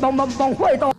[0.00, 0.90] 忙忙忙会到。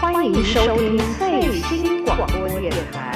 [0.00, 3.15] 欢迎收听最新广播电台。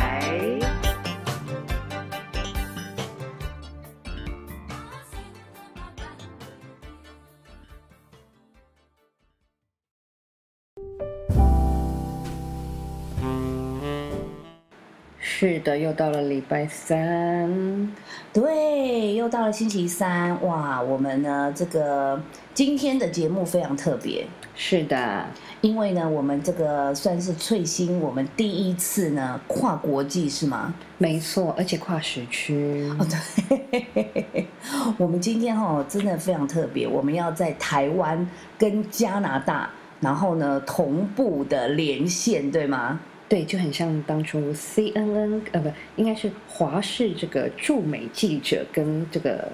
[15.40, 17.90] 是的，又到了礼拜三，
[18.30, 22.20] 对，又到了星期三，哇，我们呢这个
[22.52, 25.24] 今天的节目非常特别，是的，
[25.62, 30.74] 因为呢我们这个算是翠星，我们第一次呢跨国际是吗？
[30.98, 32.86] 没错，而且跨时区。
[32.98, 34.46] 哦，对，
[34.98, 43.00] 我们今天哈、真的非常特别，我们要在台湾跟加拿大，然后呢同步的连线，对吗？
[43.30, 49.48] 对，就很像当初 CNN 呃不，应该是华视这个驻美记者跟这个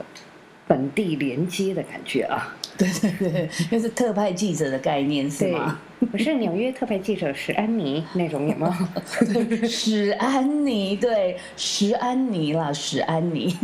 [0.66, 2.56] 本地连接的感觉啊。
[2.78, 2.88] 对
[3.18, 5.78] 对对，就是特派记者的概念是吗？，
[6.12, 9.64] 我是纽约特派记者史安妮那种，有没有？
[9.66, 13.56] 史安妮，对，史安妮啦，史安妮，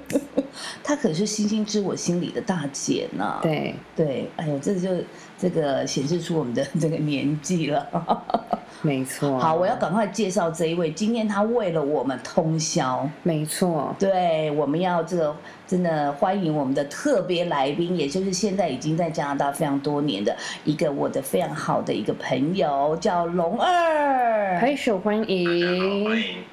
[0.84, 3.38] 她可是星星知我心里的大姐呢。
[3.42, 4.90] 对，对，哎呦，这就
[5.38, 7.86] 这个显示出我们的这个年纪了。
[8.82, 9.38] 没错。
[9.38, 13.08] 好，我要赶快介绍这一位，今天他为了我们通宵。
[13.22, 15.34] 没错，对，我们要这个
[15.66, 26.44] 真的欢迎我们的特别来宾，也就是现在已经在加拿大非常多年的一个我的非常好的一个朋友，叫龙二，拍手欢欢迎。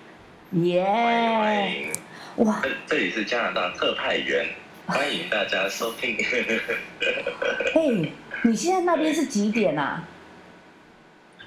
[0.64, 1.92] 耶！
[2.38, 4.46] 哇，这这里是加拿大特派员，
[4.86, 6.16] 欢迎大家收听。
[7.76, 8.12] 哎，
[8.44, 10.04] 你现在那边是几点啊？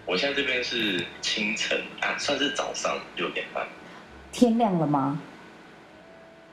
[0.05, 3.67] 我现在这边是清晨啊，算是早上六点半。
[4.33, 5.21] 天亮了吗？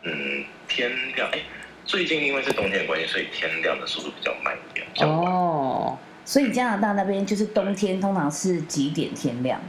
[0.03, 1.39] 嗯，天亮哎，
[1.85, 4.85] 最近因为是冬天的关系，所以天亮的速度比较慢一点。
[5.07, 9.59] 哦，所以加拿大那边就是冬天，通常是几点天亮？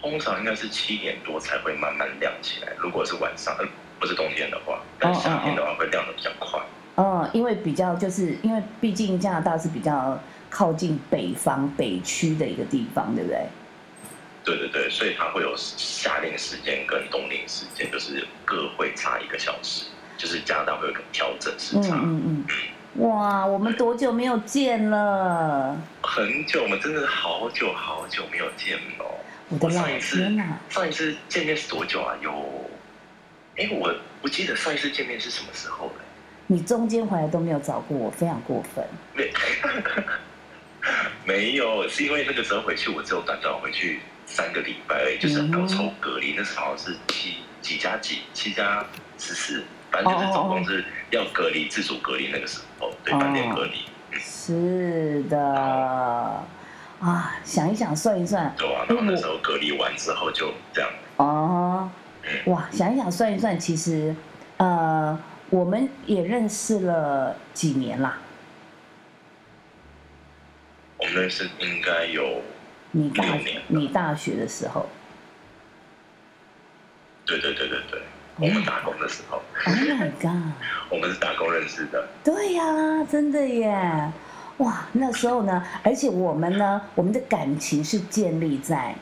[0.00, 2.72] 通常应该是七点多才会慢慢亮起来。
[2.78, 3.68] 如果是晚上，嗯，
[3.98, 6.60] 不是冬天的话，但夏天的话会亮的比较快。
[6.96, 10.18] 嗯，因为比较就是因为毕竟加拿大是比较
[10.48, 13.46] 靠近北方北区的一个地方，对不对？
[14.44, 21.82] 对对对，所以它会有夏令时间跟冬令时间，就是各会差一个小时，就是加拿大会有个调整时嗯。
[21.82, 22.44] 嗯嗯。
[22.98, 25.76] 哇，我们多久没有见了？
[26.02, 29.14] 很久，我们真的好久好久没有见了哦。
[29.50, 30.44] 我的老上一次天呐！
[30.68, 32.16] 上一次见面是多久啊？
[32.20, 32.30] 有，
[33.56, 35.92] 哎，我不记得上一次见面是什么时候了。
[36.48, 38.84] 你中间回来都没有找过我，非常过分。
[39.14, 39.30] 没，
[41.24, 48.84] 没有，是因为那个时候回去，我只有短短回去三个礼拜而已，就是刚抽隔离，那时候好像是七几加几，七加
[49.18, 53.84] 十四，反正就是总共是要隔离自主隔离那个时候，对，饭店隔离，
[54.18, 55.38] 是的，
[57.00, 61.90] 啊，想一想，算一算，对啊，然后那时候隔离完之后就这样，哦，
[62.46, 64.14] 哇，想一想，算一算，其实，
[64.58, 65.18] 呃，
[65.50, 68.18] 我们也认识了几年啦。
[70.98, 72.42] 我们认识应该有，
[72.90, 73.24] 你大
[73.68, 74.88] 你大学的时候。
[77.24, 78.02] 对对对对对，
[78.40, 80.52] 我们打工的时候，，Oh my god！
[80.90, 82.62] 我们是打工认识的，对呀、
[83.10, 84.12] 真的耶！
[84.58, 88.94] 哇，那时候呢，而且我们呢，我们的感情是建立在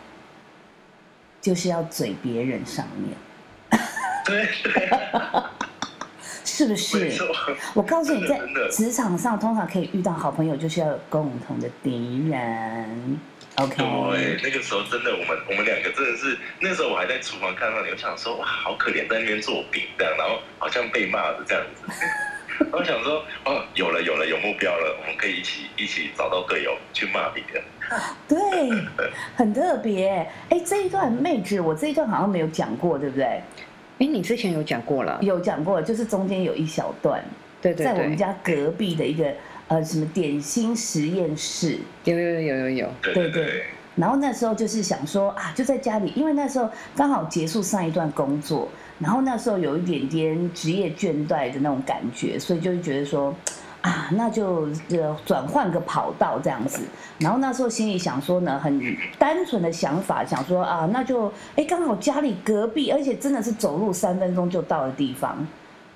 [1.41, 3.81] 就是要嘴别人上面，
[4.25, 4.89] 对对，
[6.45, 7.23] 是不是？
[7.75, 13.21] 我告诉你，在职场上通常可以遇到好朋友，就是要有共同的敌人。
[13.57, 21.93] OK，对，那个时候真的，我们我们两个真的是，那时候我还在厨房看到你，我想说哇，好可怜，在那边做饼这样，然后好像被骂的这样子。
[22.73, 27.63] 我想说，哦，有了有了，有目标了，我们可以一起一起找到队友去骂别人。
[28.29, 28.39] 对，
[29.37, 30.27] 很特别。
[30.49, 33.25] 哎，这一段妹纸，我这一段好像没有讲过，对不对？
[33.25, 33.43] 哎，
[33.99, 37.23] 你之前有讲过了，有讲过，就是中间有一小段，
[37.63, 39.31] 对对对，在我们家隔壁的一个
[39.69, 41.79] 呃什么点心实验室。
[42.05, 43.65] 有有有有有有，对对
[43.95, 48.69] 然后那时候就是想说啊，就在家里，因为那时候刚好结束上一段工作，
[48.99, 53.35] 然后那时候有一点点职业倦怠的那种感觉，所以就会觉得说。
[53.83, 56.83] 啊，那就呃转换个跑道这样子，
[57.21, 65.47] 然后那时候心里想说呢，很单纯的想法，想说啊，那就哎刚好家里隔壁，而且真的是走路三分钟就到的地方，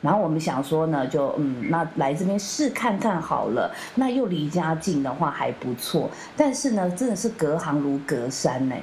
[0.00, 3.70] 然后我们想说呢，就嗯，那来这边试看看好了。
[3.94, 8.74] 那又离家近的话还不错，但是呢，真的是隔行如隔山呢。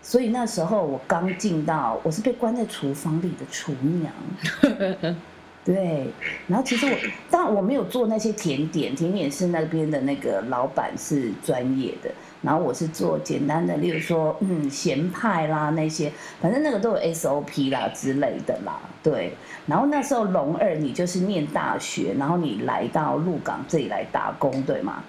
[0.00, 5.14] 所以那时候我刚进到，我是被关在厨房里的厨娘。
[5.64, 6.08] 对，
[6.48, 6.92] 然后其实我
[7.30, 12.10] 当然我没有做那些甜点，甜点是那边的那个老板是专业的，
[12.42, 19.32] 然后我是做简单的，例如说嗯咸派啦那些，反正那个都有 SOP 啦之类的啦，对。
[19.66, 25.02] 然后那时候龙二你就是念大学，然后你来到鹿港这里来打工，对吗？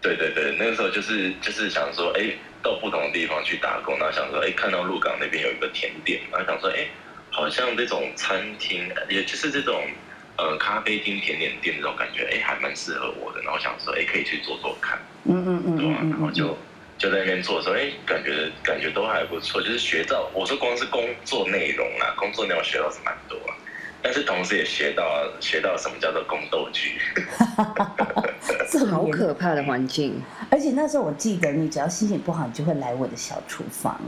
[0.00, 2.32] 对对对，那个时候就是就是想说，哎，
[2.62, 6.86] 到不同的地方去打工，然后想说，哎，看到鹿港那边有一个甜点，然后想说，哎。
[7.34, 9.82] 好像这种餐厅，也就是这种
[10.42, 13.40] 呃咖啡厅、甜点店这种感觉，哎，还蛮适合我的。
[13.42, 14.98] 然后想说，哎，可以去做做看。
[15.24, 15.98] 嗯嗯嗯，对吧？
[16.02, 16.56] 然后就
[16.98, 19.60] 就在那边做的时候，哎，感觉感觉都还不错。
[19.62, 23.54] 就是学到，我说光是工作内容啊，工作内容学到是蛮多啊。
[24.04, 25.04] 但是同时也学到
[25.38, 26.98] 学到什么叫做宫斗剧。
[28.68, 30.20] 这好可怕的环境。
[30.50, 34.00] 而且那时候我记得，你只要心情不好，你就会来我的小厨房。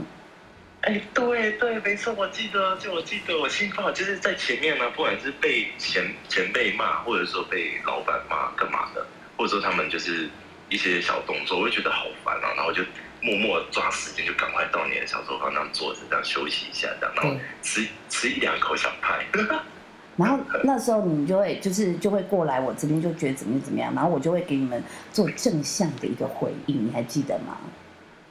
[0.85, 9.03] 哎，对对，没错，我记得，就我记得，我心好就是在前面呢，不管是被前前辈骂，或者说被老板骂干嘛的，
[9.35, 10.29] 或者说他们就是
[10.69, 12.83] 一些小动作，我会觉得好烦啊，然后就
[13.19, 19.25] 默默抓时间，就赶快到你的小作坊那样坐着，这样休息一下，这样，然后吃吃一两口小派。
[20.17, 27.57] 然后那时候你们就会就是就会过来我这边，就觉得怎么样怎么样，然后我就会给你们做正向的一个回应，你还记得吗？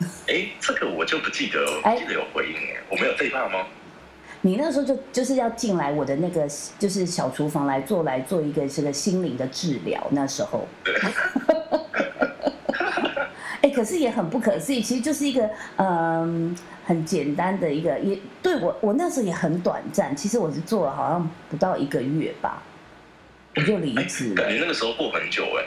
[0.28, 1.64] 哎，这个我就不记得，
[1.96, 3.66] 记得有回应哎，我没有背叛吗？
[4.42, 6.46] 你那时候就就是要进来我的那个
[6.78, 10.68] 就是小厨房来做来做一个这个心灵的治疗，那时候。
[13.62, 16.54] 哎，可是也很不可思议，其实就是一个嗯
[16.84, 22.62] 很简单的一个，也对我我那时候也很短暂，其实我是做了好像不到一个月吧，
[23.56, 24.34] 我就离职。
[24.34, 25.64] 感觉那个时候过很久哎，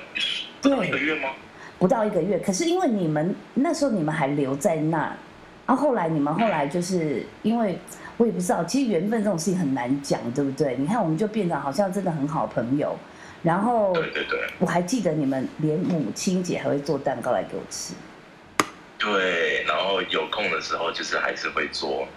[0.61, 1.29] 对，一个月吗？
[1.79, 5.15] 不到一个月，可是因为你们那时候你们还留在那，
[5.65, 7.77] 然后后来你们后来就是因为
[8.17, 10.75] 我也不知道，其实缘分这种事情很难讲，对不对？
[10.77, 12.97] 你看我们就变成好像真的很好朋友，
[13.43, 17.93] 然后对对对，我还记得你们连母亲节还会做蛋糕来给我吃，
[18.97, 22.07] 对，然后有空的时候就是还是会做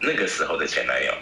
[0.00, 1.12] 那个时候的前男友，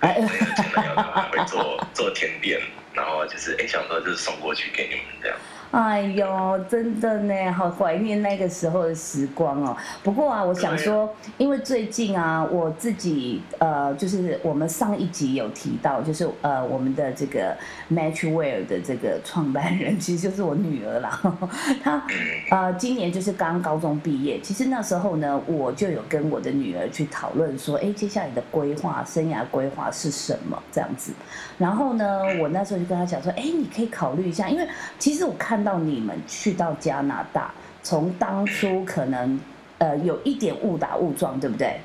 [0.00, 0.94] 哎，那个 前男友
[1.32, 2.60] 会做做甜点，
[2.94, 5.36] 然后就是哎想说就是送过去给你们这样。
[5.70, 9.76] 哎呦，真的呢，好怀念那个时候的时光哦。
[10.02, 11.08] 不过啊，我想说，
[11.38, 17.56] 因为最近啊，我自己呃，就是我们上一集有提到，就是呃，我们的这个
[17.88, 21.20] Matchwear 的这个创办人，其实就是我女儿啦。
[21.84, 22.02] 她
[22.50, 24.40] 呃，今年就是刚高中毕业。
[24.40, 31.12] 其实那时候呢，我就有跟我的女儿去讨论说，哎，接下来的规划、生涯规划是什么这样子。
[31.56, 34.66] 然后呢，我那时候就跟她讲说，哎，你可以考虑一下，因为
[34.98, 35.59] 其实我看。
[35.60, 37.52] 看到你们去到加拿大，
[37.82, 39.38] 从当初可能
[39.76, 41.78] 呃有一点误打误撞，对不对？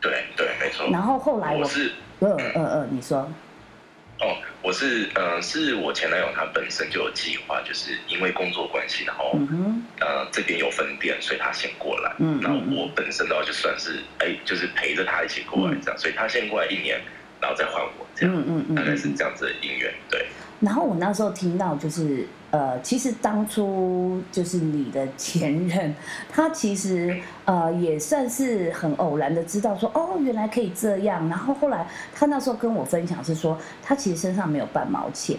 [0.00, 0.88] 对对，没错。
[0.90, 3.18] 然后后来我是嗯嗯嗯，你说
[4.18, 4.26] 哦，
[4.60, 12.12] 我是呃，是我前男友他本身就有计划，就是因为工作关系，然后嗯呃这边有分店，所以他先过来。
[12.18, 17.00] 嗯，然后我本身的话就算是哎，就是陪着他一起过来这样，所以他先过来一年，
[17.40, 20.26] 然后再换我这样，嗯嗯嗯，大概是这样子的姻缘，对。
[20.60, 22.26] 然后我那时候听到就是。
[22.52, 25.94] 呃，其实当初就是你的前任，
[26.28, 31.28] 他其实呃也算是很偶然的知道说，哦，原来可以这样。
[31.28, 35.38] 然后后来他那时候跟我分享是说，他其实身上没有半毛钱，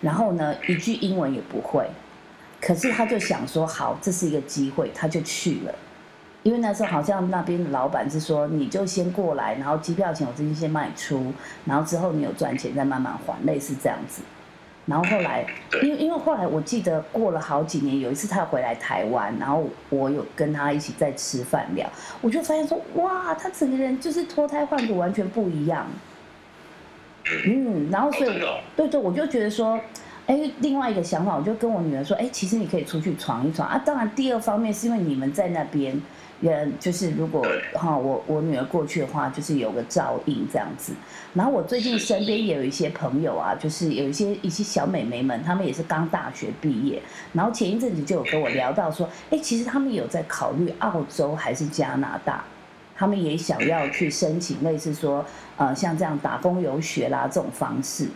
[0.00, 1.86] 然后呢一句英文也不会，
[2.58, 5.74] 可是他就想说，好，这是一个机会，他就去了。
[6.42, 11.34] 因为那时候好像那边的老板是说，你就先过来，然后机票钱我这边先卖出，
[11.66, 14.22] 然后之后你有赚钱再慢慢还，类似这样子。
[14.86, 15.44] 然后后来，
[15.82, 21.90] 因为因为后来我记得过了好几年，有一次他回来台湾，然后我有跟他一起在吃饭聊，
[22.20, 25.86] 我就发现说，哇，他整个人就是脱胎换骨，完全不一样。
[27.44, 28.40] 嗯，然后所以，
[28.76, 29.78] 对对，我就觉得说，
[30.26, 33.82] 哎，另外一个想法，我就跟我女儿说，哎，其实你可以出去闯一闯啊。
[33.84, 36.00] 当然，第二方面是因为你们在那边。
[36.40, 40.92] 也就是如果哈我我女儿过去的话，就是有个照应这样子。
[41.32, 47.00] 然后我最近身边也有一些朋友啊，就是有一些一些小美眉们，她们也是刚大学毕业。
[47.32, 52.44] 然后前一阵子就有跟我聊到说，哎，其实他们有在考虑澳洲还是加拿大，
[52.94, 55.24] 他们也想要去申请类似说
[55.56, 58.08] 呃像这样打工游学啦这种方式。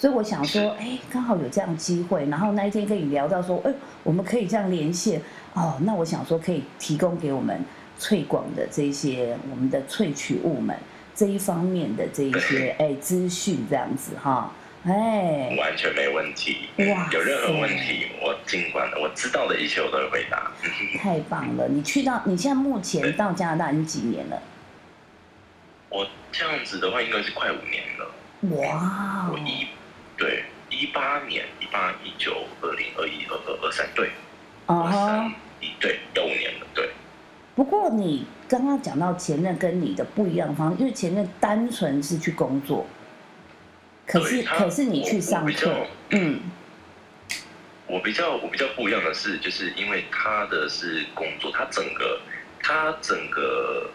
[0.00, 2.24] 所以我想说，哎，刚好有这样机会。
[2.30, 5.20] 然后那一天跟你聊到说，哎，我们可以这样连线。
[5.52, 7.62] 哦，那我想说可以提供给我们
[7.98, 10.74] 萃广的这些我们的萃取物们，
[11.14, 14.50] 这一方面的这一些 哎资讯这样子哈，
[14.84, 16.68] 哎，完全没问题。
[16.78, 20.50] 哇有任何塞问题，我尽管我知道的一切我都会回答。
[20.98, 21.68] 太棒了！
[21.68, 24.40] 你去到你现在目前到加拿大已经几年了？
[25.90, 28.10] 我这样子的话，应该是快五年了。
[28.56, 29.66] 哇哦，我一
[30.20, 34.10] 对一八年、一八、一九、二零、二一、二二、二三，对，
[34.66, 35.36] 啊二三哈！
[35.60, 36.90] 一对，要五年了，对。
[37.56, 42.86] 不过你刚刚讲到前任跟你的不一样方，因为前任单纯是去工作，
[44.06, 45.74] 可是可是你去上课
[46.10, 46.40] 嗯
[47.86, 52.20] 我比较我比较不一样的是，就是因为他的是工作，他整个
[52.62, 53.90] 他整个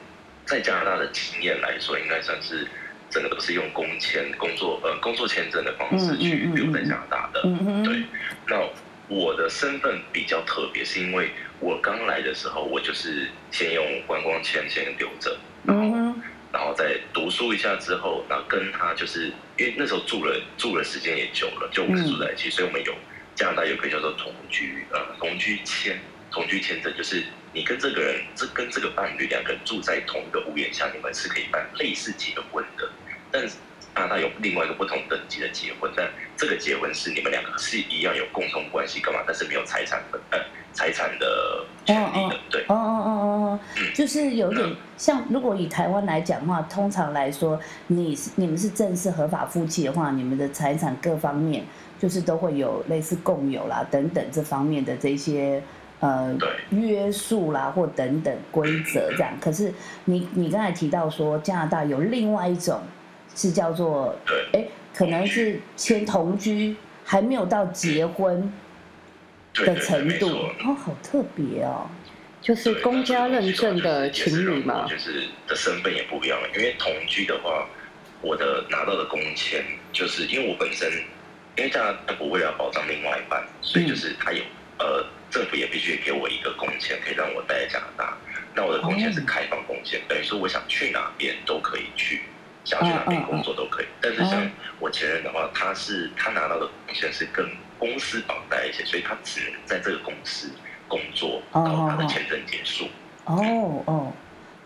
[0.46, 2.67] 在加拿大的经验来说，应该算是
[3.15, 7.41] 整个都是用工签工作呃工作签证的方式去留在加拿大的。
[7.81, 8.03] 对，
[8.50, 8.62] 那
[9.07, 11.31] 我的身份比较特别，是因为
[11.62, 22.93] 我刚来的时候，我就是先用观光签先留着，然后嗯，然后再读书一下之后，然后跟他就是因为那时候住了住了时间也久了，就我们是住在一起，所以我们有
[23.34, 25.98] 加拿大有个叫做同居呃同居签
[26.29, 32.89] 同居签证，就是你跟这个人这跟这个伴侣两个人住在同一个屋檐下，你们是可以办类似结婚的，
[33.36, 33.56] 但是
[33.94, 40.39] 加拿大有另外一个不同等级的结婚，但这个结婚是你们两个是一样有共同关系干嘛，但是没有财产分呃
[40.72, 42.62] 财产的权利的，对。
[42.63, 43.24] 哦哦哦哦
[43.54, 51.65] 哦，嗯就是有点像，如果以台湾来讲的话，通常来说，你你们是正式合法夫妻的话，你们的财产各方面
[52.00, 55.62] 就是都会有类似共有啦等等这方面的这些
[56.01, 56.36] 呃
[56.72, 59.32] 约束啦或等等规则这样。
[59.39, 59.74] 可是
[60.04, 62.82] 你你刚才提到说加拿大有另外一种
[63.36, 68.51] 是叫做对哎，可能是签同居，还没有到结婚
[69.54, 70.30] 的程度
[70.65, 71.88] 哦，好特别哦。
[72.42, 74.86] 就是公家认证的情侣嘛。
[74.88, 76.48] 就是的身份也不一样了。
[76.56, 77.68] 因为同居的话，
[78.22, 80.88] 我的拿到的工签，就是因为我本身，
[81.58, 84.44] 因为加拿大不为了保障另外一半，所以就是他有
[84.77, 88.18] 呃政府也必须给我一个工签，可以让我待在加拿大。
[88.54, 92.22] 那我的工签是开放工签，等于说我想去哪边都可以去，
[92.65, 93.86] 想去哪边工作都可以。
[94.01, 94.45] 但是像
[94.79, 100.50] 我前任的话，他是他拿到的工签是跟公司绑在一起，所以他只能在这个公司
[100.88, 102.86] 工作到他的签证结束。
[103.25, 104.12] 哦哦，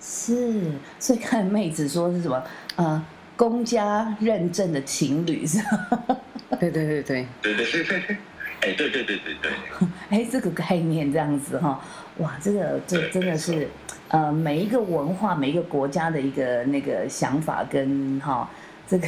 [0.02, 2.44] 是，所以看妹子说是什么
[2.76, 6.18] 呃，公家认证的情侣是吧？
[6.60, 8.18] 对对对对，对对对对对，
[8.62, 9.52] 哎，对对对对对，
[10.10, 11.82] 哎，这个概念这样子哈，
[12.18, 13.70] 哇，这个这真的是
[14.10, 18.48] 呃，每一个文化、每一个国家的一个那个想法跟哈。
[18.90, 19.08] 这个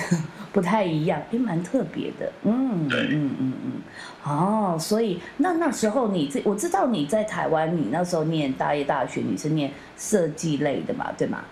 [0.53, 3.81] 不太一样，也蛮特别的，嗯嗯嗯嗯，
[4.23, 11.43] 哦，所以那那时候你这我知道你在台湾，你那时候念大业大学，你是念设计类的嘛，对吗？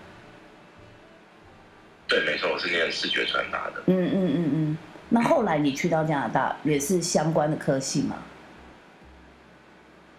[2.06, 3.82] 对，没错，我是念视觉传达的。
[3.86, 4.78] 嗯嗯嗯嗯。
[5.08, 8.14] 那后来你去到加拿大，也是相关的科系吗？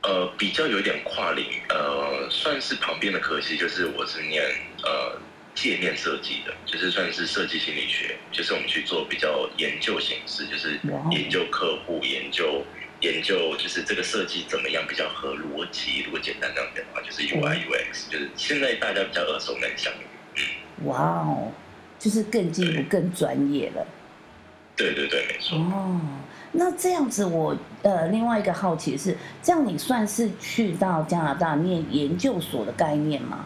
[0.04, 4.44] 呃，比较有点跨领，呃，算是旁边的科系，就是我是念
[4.84, 5.20] 呃
[5.54, 10.80] 界面设计的，就是算是设计心理学，就是我们去做比较研究形式，就是
[11.12, 12.66] 研究客户，研究
[13.02, 16.02] 研究就是这个设计怎么样比较合逻辑。
[16.04, 19.94] 如果简单这样讲的话，就是 UI UX，就是现在大家比较耳熟能详。
[20.86, 21.52] 哇哦，
[22.00, 23.86] 就是更进一步、更专业了。
[24.76, 25.60] 对对对，没错。
[25.60, 26.02] 哦，
[26.54, 33.46] 那这样子我，呃，另外一个好奇是，这样你算是去到加拿大念研究所的概念吗？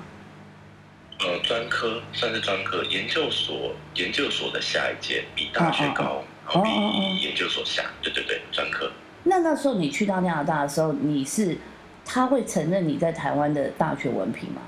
[1.19, 8.91] 呃，专科算是专科，研究所研究所的下一届比大学高，然后哦哦哦比研究所下，对对对，专科。
[9.24, 11.57] 那那时候你去到加拿大的时候，你是
[12.03, 14.62] 他会承认你在台湾的大学文凭吗？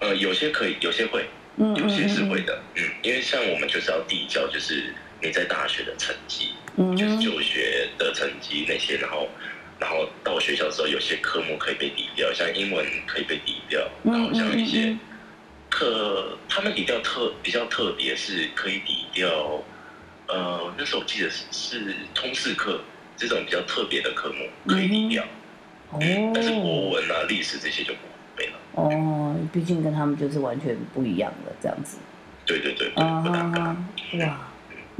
[0.00, 6.54] 呃，有些可以，有些会，嗯有些是会嗯的，嗯，因为像我们就是要递交，就是你在大学的成绩，
[6.96, 9.28] 就是就学的成绩那些，然后
[9.78, 15.00] 然后到学校的时候，有些科目可以被抵掉，像英文可以被抵掉，嗯然后像一些嗯嗯
[15.70, 19.62] 课，他们抵掉特比较特别，是可以抵掉，
[20.28, 22.80] 呃，那时候我记得是是通识课
[23.16, 25.24] 这种比较特别的科目可以抵掉，
[26.00, 28.00] 嗯，但是国哦文啊、历史这些就不
[28.36, 31.98] 会了，哦，毕竟跟他们就是完全不一样的这样子。
[32.46, 33.76] 对对对对，啊不搭嘎。
[34.18, 34.49] 哇！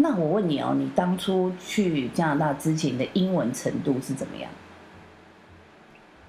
[0.02, 4.50] 那我问你哦，你当初去加拿大之前的英文程度是怎么样？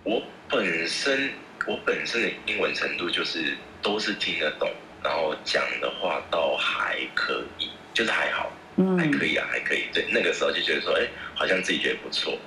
[0.04, 1.32] 我本身
[1.66, 4.70] 我本身的英文程度就是都是听得懂，
[5.02, 9.86] 然后讲的话倒还可以，就是还好，嗯，还可以啊，还可以。
[9.94, 12.38] 对，那个时候就觉得说，哎，好像自己觉得不错。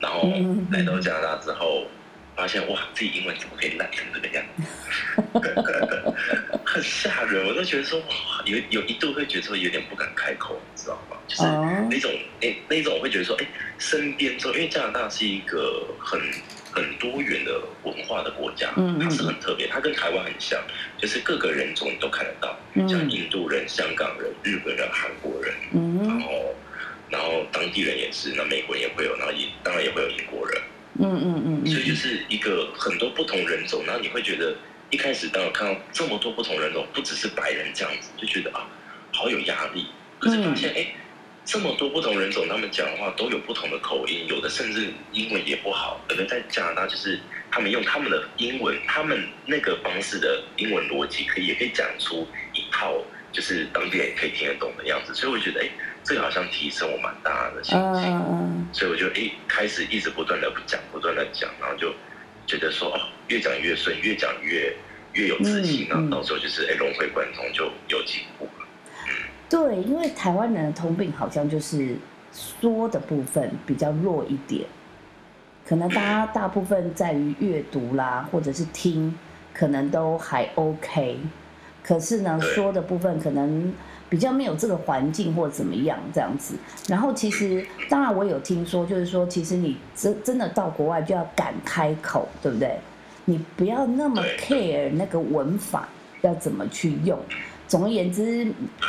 [0.00, 1.86] 然后嗯来到加拿大之后，
[2.36, 4.62] 发现哇，自己英文怎么可以烂成这个样子？
[6.64, 11.16] 很吓人，我都觉得说哇，有有一度会觉得说有点不敢开口，你知道吗？
[11.26, 13.46] 就是哦那种哎、那种会觉得说哎、
[13.78, 16.20] 身边说，因为加拿大是一个很
[16.72, 20.60] 很多元的文化的国家，嗯嗯它是很特别，它跟台湾很像，
[20.98, 26.54] 就是各个人种你都看得到，嗯像印度人、香港人、日本人、韩国人，嗯然后
[27.10, 30.60] 然后当地人也是，那美国人也会有，然后也当然也会有英国人。
[31.00, 34.56] 嗯嗯嗯所以就嗯是一个很多不同人种，然后你会觉得
[34.94, 38.64] 一开始当我看到这么多不同人种，不只是白人这样子，就觉得啊，
[39.12, 39.88] 好有压力。
[40.20, 40.94] 可是发现哎、诶
[41.44, 47.18] 这么多不同人种，他们讲话都有不同的口音，有的甚至英文也不好，可能在加拿大就是
[47.50, 52.96] 他们用他们的英文，他们那个方式的英文逻辑，可以也可以讲出一套
[53.32, 55.12] 就是当地人也可以听得懂的样子。
[55.12, 55.72] 所以我觉得哎、诶
[56.04, 58.14] 这个好像提升我蛮大的心嗯情。
[58.14, 61.92] 嗯所以我就一开始一直不断的讲，不断的讲，然后就
[62.46, 64.74] 觉得说哦，越讲越顺，越讲越
[65.14, 68.66] 越有自信，嗯嗯然后到时候就是哎，融会贯通就有进步了。
[69.48, 71.96] 对，因为台湾人的通病好像就是
[72.32, 74.66] 说的部分比较弱一点，
[75.66, 79.16] 可能大家大部分在于阅读啦，或者是听，
[79.52, 81.18] 可能都还 OK，
[81.82, 83.72] 可是呢，对说的部分可能
[84.08, 86.56] 比较没有这个环境或怎么样这样子。
[86.88, 92.76] 然后其实，当然我有听说，就是说，其实你真真的到国外就要敢开口，对不对？
[93.24, 95.88] 你不要那么 care 那个文法
[96.22, 97.18] 要怎么去用。
[97.66, 98.46] 总而言之，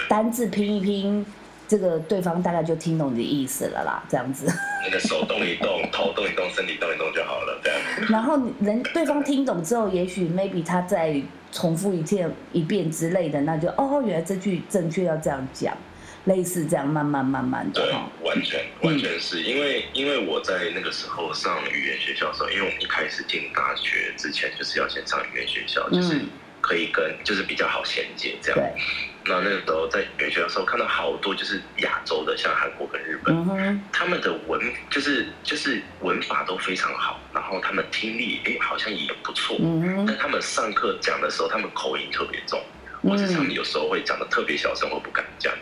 [0.10, 1.25] 单字拼一拼，
[1.68, 4.46] 这个对方大概就听懂你的意思了啦，这样子。
[4.84, 7.80] 那个手动一动，头动一动，身体动一动就好了，这样。
[8.10, 11.20] 然后人对方听懂之后，也许 maybe 他再
[11.51, 15.75] 重复一遍一遍之类的，那就哦，原来这句正确要这样讲，
[16.25, 17.91] 类似这样慢慢慢慢的对。，
[18.22, 26.29] 完全完全是因为因为我在那个时候上语言学校的时候，因为我们一开始进大学之前就是要先上语言学校，就是嗯
[26.62, 28.60] 可以跟就是比较好衔接这样。
[29.27, 42.60] 那那个时候在语言学校的时候，看到好多就是亚洲的，像韩国跟日本，嗯，他们的文就是就是文法都非常好，然后他们听力诶好像也不错，嗯哼，但他们上课讲的时候，他们口音特别重，
[43.04, 45.54] 嗯或是他们有时候会讲的特别小声我不敢讲。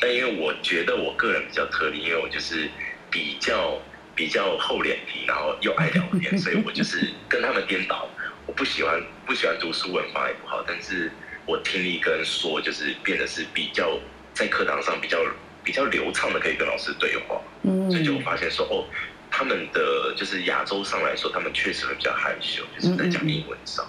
[0.00, 2.68] 但因为我觉得我个人比较特例，因为我就是
[3.10, 3.78] 比较
[4.14, 8.08] 比较厚脸皮，然后又爱聊天，所以我就是跟他们颠倒。
[8.46, 11.12] 我不喜欢不喜欢读书，文化也不好，但是
[11.46, 14.00] 我听力跟说就是变得是比较
[14.32, 15.18] 在课堂上比较
[15.62, 17.40] 比较流畅的，可以跟老师对话。
[17.62, 18.88] 嗯所以就我发现说，哦，
[19.30, 23.86] 他们的就是亚洲上来说，他们确实会比较害羞，就是在讲英文上，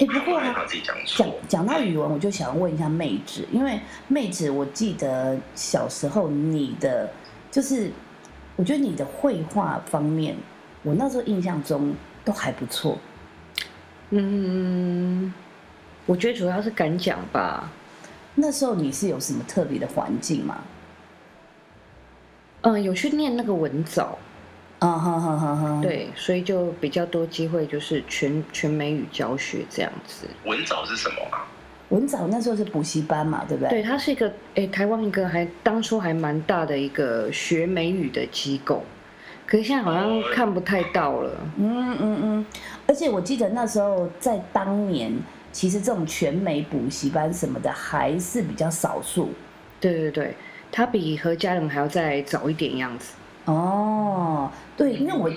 [0.00, 0.96] 哎，不过啊害怕自己讲。
[1.46, 7.12] 讲到语文，我就想问一下妹子，因为妹子，我记得小时候你的
[7.50, 7.92] 就是，
[8.56, 10.34] 我觉得你的绘画方面，
[10.82, 12.96] 我那时候印象中都还不错。
[14.08, 15.32] 嗯，
[16.06, 17.70] 我觉得主要是敢讲吧。
[18.34, 20.62] 那时候你是有什么特别的环境吗？
[22.62, 24.18] 嗯，有去念那个文藻，
[24.80, 30.26] 啊哈哈哈哈，，对，所以就比较多机会，就是全全美语教学这样子。
[30.44, 31.46] 文藻是什么啊？
[31.90, 33.68] 文藻那时候是补习班嘛，对不对？
[33.68, 38.82] 对，它是一个诶，台湾一个还当初还蛮大的一个学美语的机构，
[39.46, 41.30] 可是现在好像看不太到了。
[41.56, 42.46] 嗯嗯嗯，
[42.86, 45.12] 而且我记得那时候在当年，
[45.52, 49.30] 其实这种全美补习班什么的还是比较少数。
[49.78, 50.34] 对对对，
[50.72, 53.12] 它比何家人还要再早一点样子。
[53.46, 54.48] 哦，
[54.80, 55.30] 对，因为我？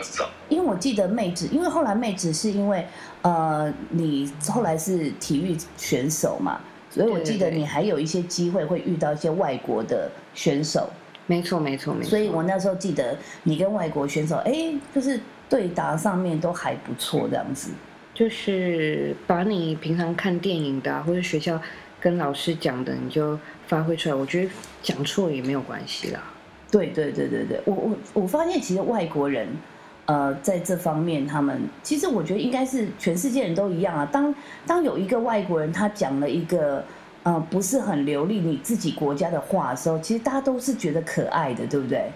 [0.47, 2.87] 因为我记得妹子，因为后来妹子是因为
[3.23, 10.89] 呃，你后来是体育选手嘛，所以我记得你还有一些机会会遇到一些外国的选手，
[11.27, 12.09] 没错没错没错。
[12.09, 17.71] 所以我那时候记得你跟外国选手，哎，就是对答上面都还不错这样子。
[18.13, 21.59] 就是把你平常看电影的、啊、或者学校
[21.99, 24.15] 跟老师讲的，你就发挥出来。
[24.15, 24.49] 我觉得
[24.81, 26.23] 讲错也没有关系啦。
[26.73, 29.47] 对对对对对，我我我发现其实外国人，
[30.07, 34.09] 呃，在这方面他们其实我觉得应该是全世界人都一样啊。
[34.11, 34.33] 当
[34.65, 36.83] 当有一个外国人他讲了一个
[37.21, 42.11] 呃不是很流利你自己国家的话的时候，其实大家都是觉得可爱的，对不对？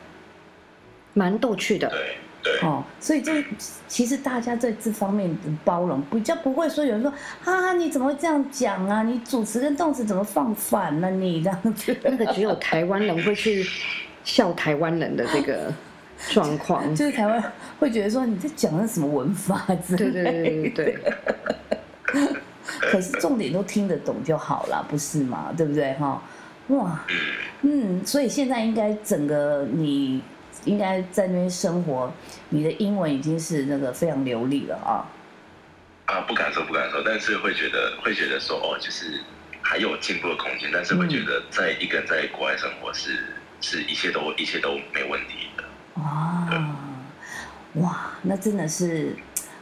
[1.13, 1.87] 蛮逗趣的。
[1.89, 3.43] 对对，哦，所以这
[3.87, 9.03] 其实大家在这方面的包容，比较不会说有人说啊你怎么会这样讲啊？
[9.03, 11.95] 你主词跟动词怎么放反了、你 这样子？
[12.03, 13.65] 那个只有台湾人会去
[14.27, 15.73] 笑台湾人的这个
[16.29, 16.93] 状况。
[16.93, 17.41] 就是台湾
[17.79, 20.11] 会觉得说你在讲的什么文法之类的。
[20.11, 20.97] 对对对对
[22.13, 22.35] 对，
[22.81, 25.53] 可是重点都听得懂就好了，不是吗？
[25.55, 25.93] 对不对？
[25.93, 26.21] 哈，
[26.67, 26.99] 哇，
[27.61, 30.21] 嗯，所以现在应该整个你
[30.65, 32.11] 应该在那边生活，
[32.49, 35.07] 你的英文已经是那个非常流利了啊。
[36.05, 39.21] 啊，不敢说不敢说，但是会觉得会觉得说，哦，就是
[39.61, 43.25] 还有进步的空间，但是会觉得在一个人在国外生活是
[43.61, 45.63] 是一切都一切都没问题的。
[46.01, 46.75] 哇，
[47.75, 49.15] 哇，那真的是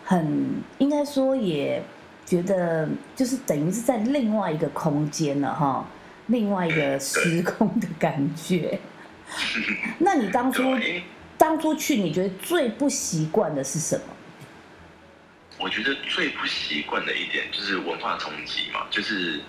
[0.04, 1.84] 很应该说也
[2.26, 5.88] 觉得就是等于是在另外一个空间了哈，
[6.28, 8.80] 另外一个时空的感觉。
[10.00, 11.04] 那你当初对，
[11.38, 14.04] 当初去，你觉得最不习惯的是什么？
[15.58, 19.40] 我觉得最不习惯的一点就是文化冲击嘛，就是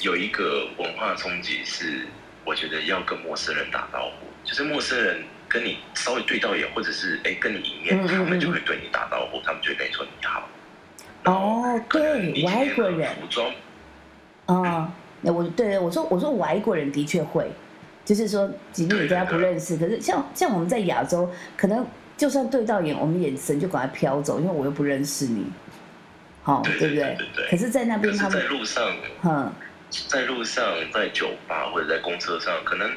[0.00, 2.06] 有一个文化冲击是，
[2.46, 10.48] 我觉得要跟陌生人打招呼，就是陌生人跟你稍微对到眼，或者是哎跟你一面，嗯嗯嗯他们就会对你打招呼，他们就会跟你说你好。
[11.24, 13.52] 哦，对，外国人服装
[14.46, 17.50] 啊，那我对我说我说外国人的确会，
[18.04, 21.84] 就是说，即便你跟他不认识，可是像像我们在亚洲，可能
[22.16, 25.46] 就算对到眼，我们眼神就赶快飘走，因为我又不认识你，
[26.44, 27.50] 好、对对不对对对对？
[27.50, 28.84] 可是，在那边他们在，路上，
[29.24, 29.52] 嗯，
[29.90, 32.90] 在路上，在酒吧或者在公车上，可能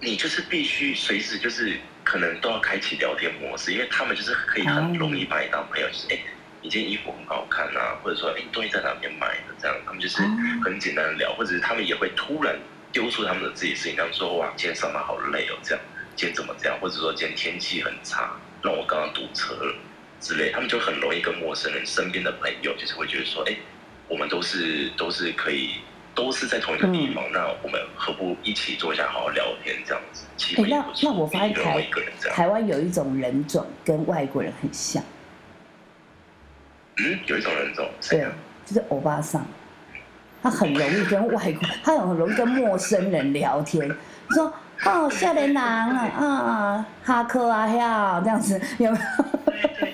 [0.00, 6.18] 你就是必须随时就是可能都要开启聊天模式，因为他们就是可以很容易把你当朋友，就是哎，
[6.62, 9.54] 你这件衣服很好看啊，或者说哎，你东西在哪边买的？
[9.60, 10.26] 这样，他们就是哦。
[10.64, 12.58] 很简单的聊，或者是他们也会突然
[12.90, 15.84] 丢出他们的自己事情，他们说哇，今天上班好累哦，这样，
[16.16, 19.74] 今天怎么这样，或者说今天天气很差，让我刚刚堵车了
[20.20, 23.54] 之类，他们就很容易跟陌生人身边的朋友，就是会觉得说，哎，
[24.08, 25.76] 我们都是都是可以。
[26.16, 30.24] 都是在同一个地方，那我们何不一起坐下好好聊天这样子？
[30.68, 31.86] 那那我发现台
[32.32, 35.02] 台湾有一种人种跟外国人很像，
[36.96, 38.32] 嗯，有一种人种，谁对啊？，
[38.64, 39.46] 就是欧巴桑，
[40.42, 43.88] 他很容易跟外国， 他很容易跟陌生人聊天，
[44.30, 44.52] 说
[44.84, 49.24] 哦，少年人啊啊，哈克啊呀，这样子有没有？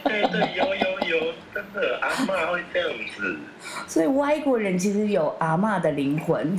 [0.08, 0.91] 对对对，有有有，
[1.74, 3.36] 真的阿妈会这样子，
[3.86, 6.58] 所以外国人其实有阿嬷的灵魂，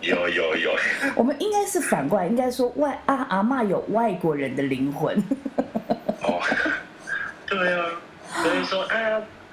[0.00, 0.72] 有有有，
[1.16, 5.16] 我们应该是反过来，应该说外啊阿嬷有外国人的灵魂。
[6.22, 6.40] 哦，
[7.46, 7.86] 对啊，
[8.42, 8.96] 所以说啊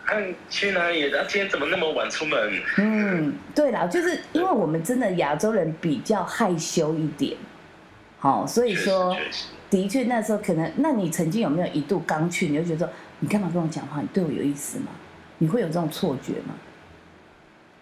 [0.06, 1.14] 啊，你去哪里？
[1.14, 2.62] 啊，今天怎么那么晚出门？
[2.78, 7.36] 嗯，对啦，就是因为我们真的亚洲人比较害羞一点，
[8.20, 9.16] 好，所以说，
[9.70, 14.02] 的确那时候可能，那你曾经有没有一度刚去，你就觉得说你干嘛跟我讲话？
[14.02, 14.88] 你对我有意思吗？
[15.38, 16.54] 你会有这种错觉吗？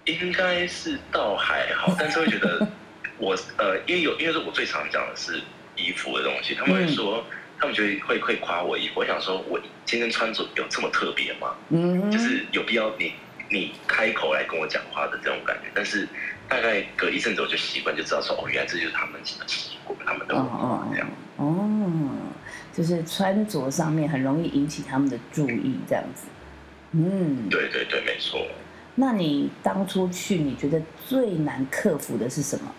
[0.06, 2.68] 应该是倒还好，但是会觉得
[3.18, 5.42] 我呃，因为有因为是我最常讲的是
[5.76, 7.24] 衣服的东西，他们会说，
[7.60, 11.56] 他们觉得会会夸我衣服，我想说我今天穿着有这么特别吗？
[11.70, 13.14] 嗯，就是有必要你
[13.50, 16.08] 你开口来跟我讲话的这种感觉，但是
[16.48, 21.10] 大概隔一阵子我就习惯，就知道说哦，原来这就是他们的习惯，他们的哦文化哦这样。
[21.36, 21.67] 哦，
[22.78, 26.28] 就是穿着上面很容易引起他们的注意，这样子。
[26.92, 28.46] 嗯，对对对，没错。
[28.94, 32.72] 那你当初去，你觉得最难克服的是什么？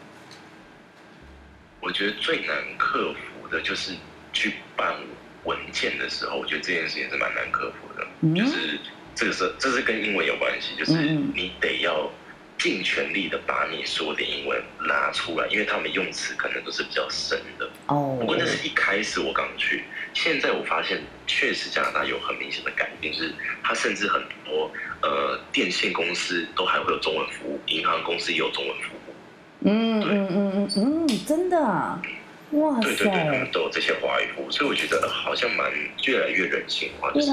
[1.80, 3.92] 我觉得最难克服的就是
[4.32, 4.94] 去办
[5.42, 8.06] 文件的时候，我觉得这件事情是蛮难克服的。
[8.20, 8.78] 嗯就是
[9.16, 10.92] 这个是这是跟英文有关系，就是
[11.34, 12.08] 你得要
[12.58, 17.70] 尽全力的把你说的英文拿出来，因为他们用词可能都是比较深的。
[17.86, 18.16] 哦。
[18.20, 24.70] 不过那是一开始我刚去，现在我发现确实加拿大有很明显的改变，就是它甚至很多
[25.02, 29.14] 呃电信公司都还会有中文服务，银行公司也有中文服务。
[29.60, 32.00] 嗯嗯嗯嗯嗯，真的啊，
[32.52, 35.70] 哇对对对，他们，都有这些华语服务，所以我觉得呃好像蛮
[36.06, 37.28] 越来越人性化，就是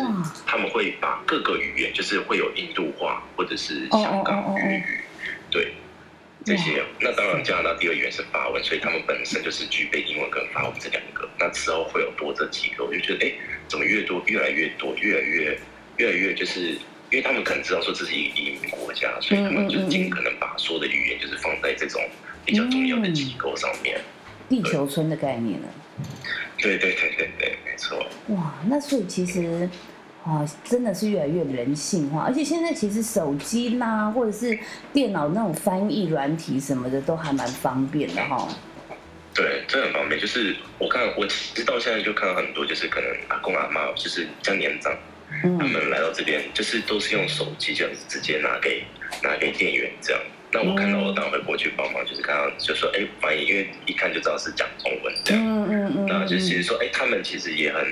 [0.45, 4.99] 他们会把各个语言，就是会有印度话或者是哦香港粤语，
[5.55, 5.71] 对
[6.43, 6.83] 这些。
[6.99, 11.29] 那当然，加拿大第二语言是法文，所以他们本身就是具备英文跟法文这两个。
[11.39, 13.31] 那之后会有多这几个，我就觉得哎，
[13.69, 15.57] 怎么越多越来越多，越来越
[15.97, 16.77] 越来越就是。
[17.11, 22.01] 因为他们可能知道说这是移民国家，所以他们就是尽可能把所有的语言就是放在这种
[22.43, 24.01] 比较重要的机构上面。
[24.49, 25.67] 地球村的概念呢。
[26.57, 28.03] 对对对对对，没错。
[28.29, 29.69] 哇，那所以其实
[30.25, 34.57] 啊，真的是越来越人性化，而且现在其实手机啦，或者是
[34.91, 38.47] 电脑那种翻译软体什么的，都还蛮方便的哈。
[39.35, 40.19] 对，真的很方便。
[40.19, 44.91] 就是我看，我其实到现在就看到很多，就是可能阿公阿妈，就是比较年长，
[45.29, 48.83] 他嗯们来到这边，就是都是用手机这样子直接拿给
[49.21, 50.21] 拿给店员这样。
[50.51, 55.43] 那我看到我当然会过去帮忙，就是看到就说哎翻译，因为一看就知道是讲中文这样。
[55.45, 57.85] 嗯嗯嗯那就其实说，哎，他们其实也很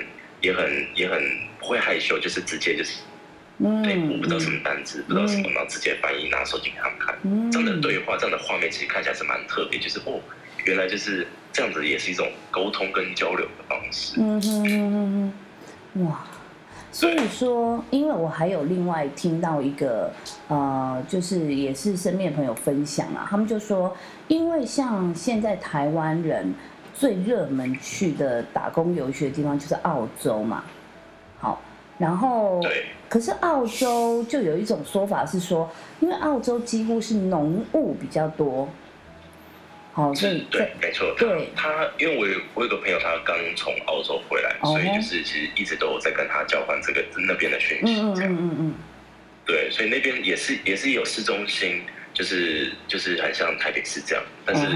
[0.43, 1.19] 也很也很
[1.59, 2.99] 不会害羞，就是直接就是
[3.57, 7.15] 嗯对我不知道什么单词，不知道什么，然后直接翻译拿手机给他们看。
[7.23, 10.19] 嗯这样的对话，这样的画面，其实看起来是蛮特别，就是哦，
[10.65, 14.15] 原来就是这样子，也是一种沟通跟交流的方式。
[14.17, 15.33] 嗯哼哼哼
[15.95, 16.25] 哼，哇！
[16.91, 20.13] 所以说，因为我还有另外听到一个
[20.47, 26.53] 呃，就是也是身边的朋友分享啊，他们就说，因为像现在台湾人
[26.93, 30.63] 最热门去的打工游学的地方就是澳洲嘛，
[31.39, 31.61] 好，
[31.97, 38.69] 然后对，可是澳洲就有一种说法是说，因为澳洲几乎是浓雾比较多，
[39.93, 41.13] 好，所以在对，没错。
[41.17, 48.31] 对他他因为我有我有个朋友，他刚从澳洲回来，哦所以就是其实一直都有在跟他交换这个那边的讯息，嗯嗯这样。
[48.33, 48.73] 嗯嗯嗯，
[49.45, 51.81] 对，所以那边也是也是有市中心，
[52.13, 54.67] 就是就是很像台北市这样，但是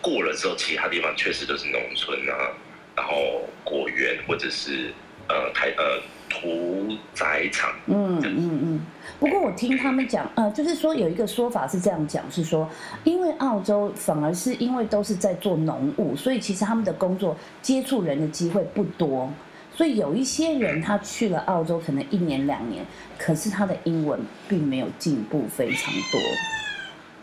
[0.00, 2.50] 过了之后，其他地方确实都是农村啊，
[2.96, 4.90] 然后果园或者是
[5.28, 8.80] 呃台呃屠宰场，嗯嗯嗯。
[9.20, 12.68] 不过我听他们讲，呃，就是说有一个说法是这样讲，是说，
[13.04, 19.32] 因为澳洲反而是因为都是在做农务，所以其实他们的工作接触人的机会不多，
[19.74, 22.84] 所以有一些人他去了澳洲可能一年两年，
[23.18, 26.20] 可是他的英文并没有进步非常多。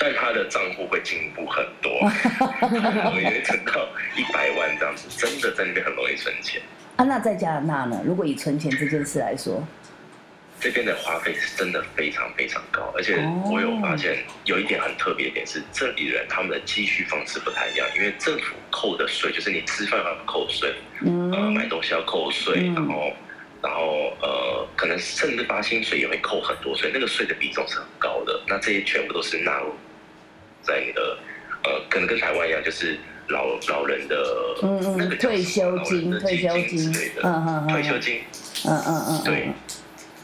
[0.03, 2.09] 但他的账户会进步很多，
[2.67, 3.87] 很容易会存到
[4.17, 6.61] 一百万这样子，真的在那边很容易存钱。
[6.97, 8.01] 啊，那在加拿大呢？
[8.05, 9.65] 如果以存钱这件事来说，
[10.59, 23.13] 这边的花费是真的非常非常高，而且哦我有发现有一点很特别的点是，这里人他们的积蓄方式不太一样，因为政府扣的税就是你吃饭要扣税，呃，嗯买东西要扣税，嗯然后
[23.61, 28.37] 然后呃，可能甚至发薪水也会扣很多税，那个税的比重是很高的。
[28.45, 29.73] 那这些全部都是纳入
[30.63, 31.17] 在你的
[31.63, 32.97] 呃，可能跟台湾一样，就是
[33.27, 34.15] 老老人的
[34.63, 38.21] 嗯嗯那个退休金退休金金之类的，嗯嗯嗯退休金。
[38.65, 39.47] 嗯嗯嗯，对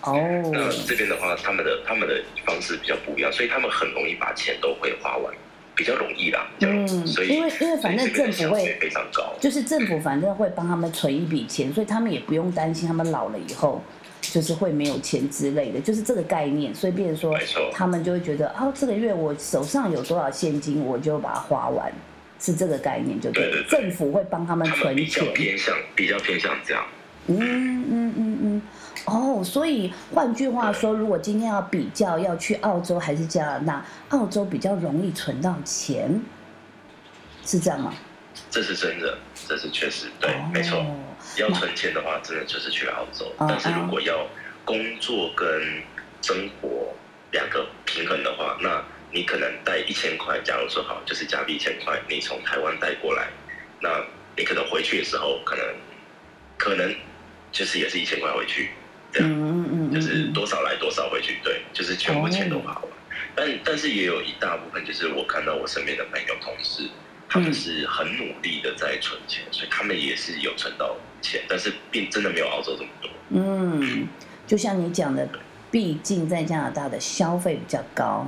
[0.08, 5.34] 嗯，那哦，这边的话，他们的他们的方式比较不一样，所以他们很容易把钱都会花完，
[5.75, 6.47] 比较容易啦。
[6.62, 9.34] 嗯所以因为因为反正政府会非常高。
[9.41, 13.82] 就是政府反正会帮他们存一笔钱，所以他们也不用担心他们老了以后
[14.21, 16.73] 就是会没有钱之类的，就是这个概念。
[16.73, 17.38] 所以变成说，
[17.71, 21.91] 他们就会觉得，哦，这个月我手上有多少现金，我就把它花完，
[22.39, 23.51] 是这个概念就对了。
[23.51, 25.34] 对对对政府会帮他们存比较钱。
[25.34, 26.86] 偏向比较偏向这样，
[27.27, 28.62] 嗯嗯嗯嗯，
[29.05, 36.21] 哦，所以换句话说，如果今天要比较要去澳洲还是加拿大，澳洲比较容易存到钱，
[37.45, 37.93] 是这样吗？
[38.49, 40.84] 这是真的，这是确实对，哦没错。
[41.39, 43.34] 要存钱的话，真的就是去澳洲。
[43.39, 44.28] 嗯但是如果要
[44.65, 45.47] 工作跟
[46.21, 46.93] 生活
[47.32, 53.30] 两个平衡的话，那你可能带一千块，假如说好，就是加币一千块，你从台湾带过来，
[53.82, 53.89] 那
[54.38, 55.65] 你可能回去的时候，可能
[56.58, 56.93] 可能
[57.52, 58.69] 就是也是一千块回去，
[59.12, 59.30] 这样。
[59.32, 62.84] 嗯嗯嗯就是多少来多少回去，对，就是全部钱都花完。
[63.36, 66.88] 但但是也有一大部分，就是我看到我身边的朋友同事，
[67.28, 73.10] 他们是很努力的在存钱，所以他们也是有存到钱，但是并真的没有澳洲这么多。
[73.29, 74.08] 嗯，
[74.47, 75.27] 就像你讲的，
[75.71, 78.25] 毕竟在加拿大的消费比较高，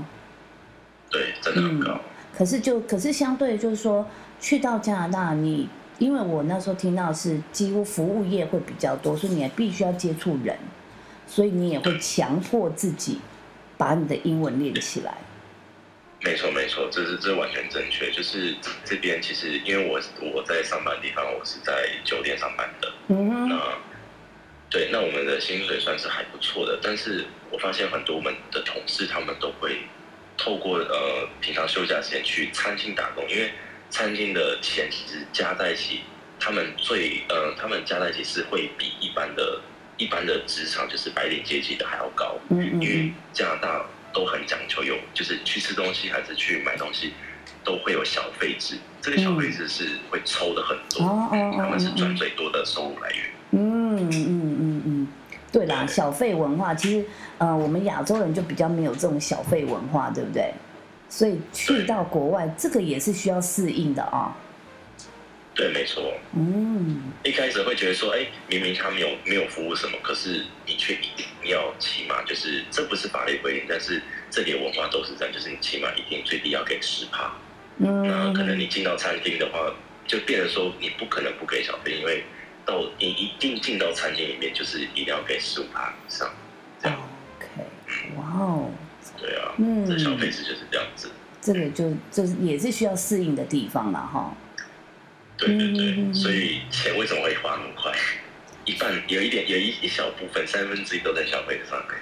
[1.09, 1.99] 对，真的很高。
[2.35, 4.07] 可是就可是相对就是说，
[4.39, 5.69] 去到加拿大你。
[5.99, 10.57] 因为我那时候听到是几乎服务业会比较多，所以你还必须要接触人，
[11.27, 13.19] 所以你也会强迫自己
[13.77, 15.13] 把你的英文练起来。
[16.23, 18.11] 没错，没错，这是这完全正确。
[18.11, 18.55] 就是
[18.85, 19.99] 这边其实因为我
[20.31, 23.59] 我在上班的地方，我是在酒店上班的，嗯哼，那
[24.69, 29.81] 对，那我们的薪水算是还不错的，但是我发现很多我们的同事他们都会
[30.37, 33.51] 透过呃平常休假时间去餐厅打工，因为
[33.89, 36.01] 餐厅的钱其实加在一起，
[36.39, 39.59] 他们最呃他们加在一起是会比一般的
[39.97, 47.13] 一般的职场就是白领阶级的还要高，嗯嗯因为嗯，加拿大都很讲究有，就是去吃东西还是去买东西
[47.63, 53.19] 都会有小费制，这个小费制是会抽的很多，他们是赚最多的收入来源。
[53.51, 55.07] 嗯嗯嗯嗯，
[55.51, 55.87] 对啦，对。
[55.93, 57.05] 小费文化其实
[57.37, 60.53] 呃，我们亚洲人就比较没有这种小费文化，对不对？
[61.09, 64.33] 所以去到国外，这个也是需要适应的啊、
[65.61, 66.11] 对，没错。
[66.33, 77.31] 嗯，一开始会觉得说，哎，明明他没有没有服务什么，可是你却一定要起码就是这不是法律规定，但是这里的文化都是这样，就是你起码一定最低要给十趴。
[77.77, 79.71] 那嗯，可能你进到餐厅的话，
[80.07, 82.23] 就变成说你不可能不给小费，因为
[82.65, 86.27] 到你一定进到餐厅里面，就是一定要给十五趴以上。
[86.81, 86.97] 这样
[87.37, 88.71] ，OK，哇哦，
[89.19, 91.11] 对啊，嗯这小费是就是这样子。
[91.39, 94.35] 这个就就是也是需要适应的地方了哈。
[95.41, 97.91] 对对对，嗯所以钱为什么会花那么快？
[98.65, 101.97] 一半有一点有一一小部分三分之一都在消费上面。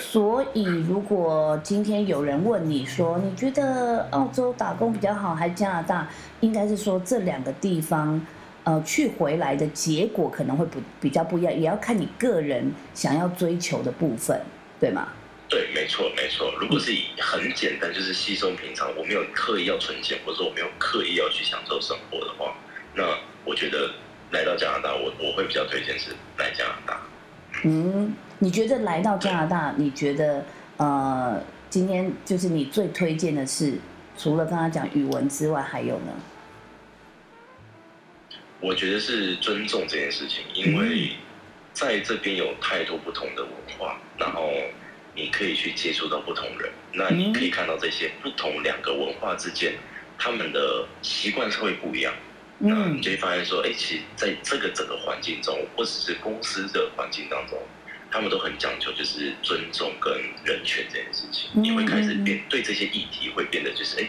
[0.00, 6.08] 所以，如果今天有人问你说，你觉得澳洲打工比较好，还是加拿大？
[6.40, 8.20] 应该是说这两个地方，
[8.64, 14.40] 呃，去回来的结果可能会不比较不一样，也要看你个人想要追求的部分，
[14.80, 15.08] 对吗？
[15.54, 16.52] 对，没错没错。
[16.58, 22.56] 如果是以很简单，就是稀松平常，我没有刻意要存钱，或者说我没有刻意要去享受生活的话，
[22.92, 23.04] 那
[23.44, 23.88] 我觉得
[24.32, 27.00] 来到加拿大，我我会比较推荐是来加拿大。
[27.62, 30.44] 嗯，你觉得来到加拿大，你觉得
[30.76, 31.40] 呃，
[31.70, 33.74] 今天就是你最推荐的是，
[34.18, 36.12] 除了刚刚讲语文之外，还有呢？
[38.58, 41.12] 我觉得是尊重这件事情，因为
[41.72, 44.50] 在这边有太多不同的文化，然后
[45.14, 49.74] 你可以去接触到不同人，那你可以看到这些不同两个文化之间，
[50.18, 52.12] 他们的习惯是会不一样。
[52.58, 57.58] 那你就会发现说，哎，其实在这个整个环境中，或者是公司的环境当中，
[58.10, 60.12] 他们都很讲究，就是尊重跟
[60.44, 61.50] 人权这件事情。
[61.54, 64.08] 你会开始变对这些议题会变得就是，哎，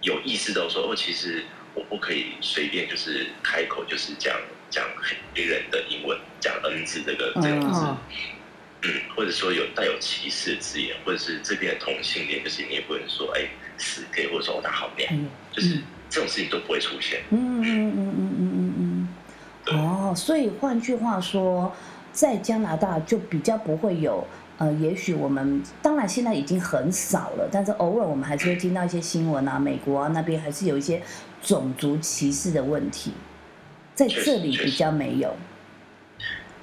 [0.00, 4.34] 有意识到说，哦，其实我不可以随便就是开口就是讲
[4.70, 4.84] 讲
[5.34, 7.80] 黑人的英文，讲 N 字这个这种字，
[8.84, 15.08] 嗯，或者说有带有歧视的字眼，或者是这边的同性恋，就是你也不能说，哎，死 gay，或者说他好靓，
[15.52, 15.78] 就是。
[16.10, 17.22] 这种事情都不会出现。
[17.30, 19.08] 嗯嗯嗯嗯嗯嗯
[19.66, 19.76] 嗯。
[19.76, 21.74] 哦，所以换句话说，
[22.12, 24.24] 在加拿大就比较不会有
[24.58, 31.02] 呃，也许我们当然现在已经很少了，但是偶尔我们还是会听到一些新闻啊，美国啊那边还是有一些
[31.42, 33.12] 种族歧视的问题，
[33.96, 35.34] 在这里比较没有。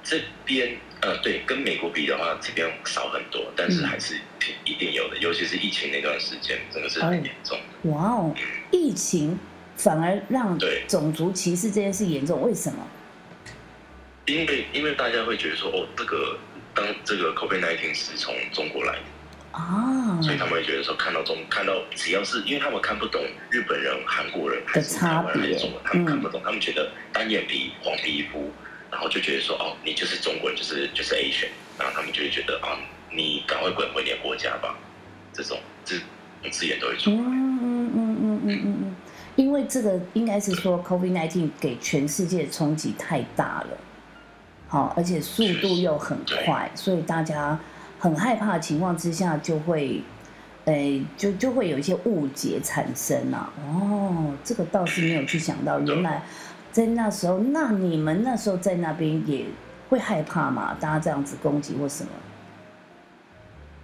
[0.02, 4.14] 这边呃，对，跟美国比的话，这边少很多，但是还是
[4.64, 7.58] 一定有的，尤其是疫情那段时间，真的是很严重。
[7.90, 8.34] 哇哦，
[8.70, 9.36] 疫情
[9.76, 12.86] 反而让种族歧视这件事严重，为什么？
[14.26, 16.38] 因为因为大家会觉得说，哦，这个
[16.72, 28.52] 当这个 COVID-19 是从中国来的啊，所以他们会觉得说，看到中看到只要是因为他们看不懂日本人、韩国人还是台湾人还是中国，他们看不懂，他们觉得单眼皮、黄皮肤，
[28.92, 32.76] 然后就觉得说，哦，你就是中国人，就是就是 Asian，然后他们就会觉得啊，
[33.10, 34.76] 你赶快滚回你的国家吧，
[35.32, 35.96] 这种这
[36.50, 37.16] 字眼都会出来。
[37.16, 38.96] 嗯嗯嗯嗯嗯，
[39.36, 43.78] 因为这个应该是说，COVID-19 给全世界冲击太大了，
[44.68, 47.58] 好，而且速度又很快，所以大家
[47.98, 50.02] 很害怕的情况之下，就会，
[50.66, 53.52] 诶，就就会有一些误解产生啊。
[53.64, 56.22] 哦，这个倒是没有去想到，原来
[56.72, 59.44] 在那时候，那你们那时候在那边也
[59.88, 60.76] 会害怕吗？
[60.80, 62.10] 大家这样子攻击或什么？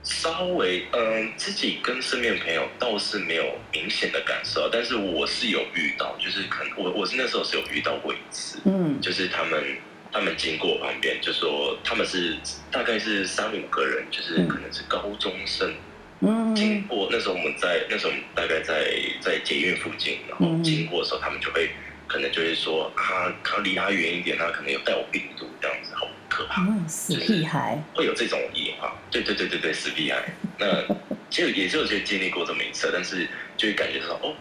[0.03, 9.63] 稍微嗯，自己跟身边朋友倒是没有明显的感受，但是我是有遇到，就是可能我我是那时候是有遇到过一次，嗯，就是他们
[10.11, 12.39] 他们经过旁边，就说他们是
[12.71, 15.75] 大概是三五个人，就是可能是高中生，
[16.21, 21.69] 嗯，经过那时候我们在那时候我们大概在在捷运附近，然后经过的时候，他们就会
[22.09, 26.09] 可能就会说啊，他离他远一点，他可能有带有病毒这样子，好。
[26.31, 30.23] 可怕，死屁孩会有这种异化，对对对对对，死屁孩。
[30.59, 30.85] 那
[31.31, 34.37] 其实也是有些经历过这么一次，但是就会感觉到哦，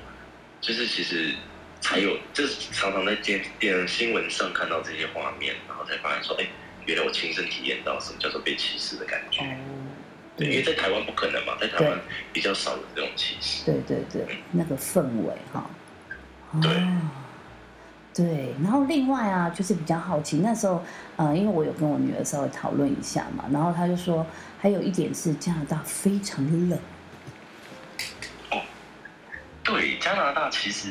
[0.59, 1.33] 就是其实
[1.79, 6.45] 才有，就是常常在电电新闻上看到这些画面，然后才发现说，哎，
[6.85, 9.41] 原来我亲身体验到什么叫做被歧视的感觉。
[10.35, 11.97] 对，因为在台湾不可能嘛，在台湾
[12.33, 13.65] 比较少有这种歧视。
[13.65, 15.67] 对对对，那个氛围哈。
[16.61, 16.69] 对。
[18.17, 20.83] 对，然后另外啊，就是比较好奇，那时候，
[21.17, 24.25] 呃，因为我有跟我女儿稍微讨论一下嘛，然后她就说，
[24.59, 26.79] 还有一点是加拿大非常冷。
[28.49, 28.59] 哦，
[29.63, 30.89] 对，加拿大其实，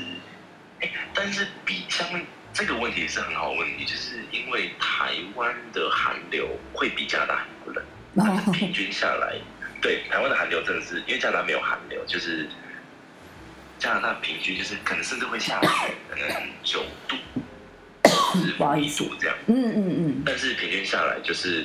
[0.80, 2.06] 哎，但是比相
[2.52, 7.84] 这个问题是很好问题，就是因为台湾的寒流会比加拿大不冷，
[8.52, 9.34] 平均下来，
[9.82, 12.48] 对，台湾的寒流真的是因为加拿大没有寒流，就是。
[13.78, 16.28] 加拿大平均就是可能甚至会下雪，可能
[16.62, 17.16] 九度，
[18.56, 19.36] 不好意思，这样。
[19.46, 20.22] 嗯嗯嗯。
[20.24, 21.64] 但是平均下来就是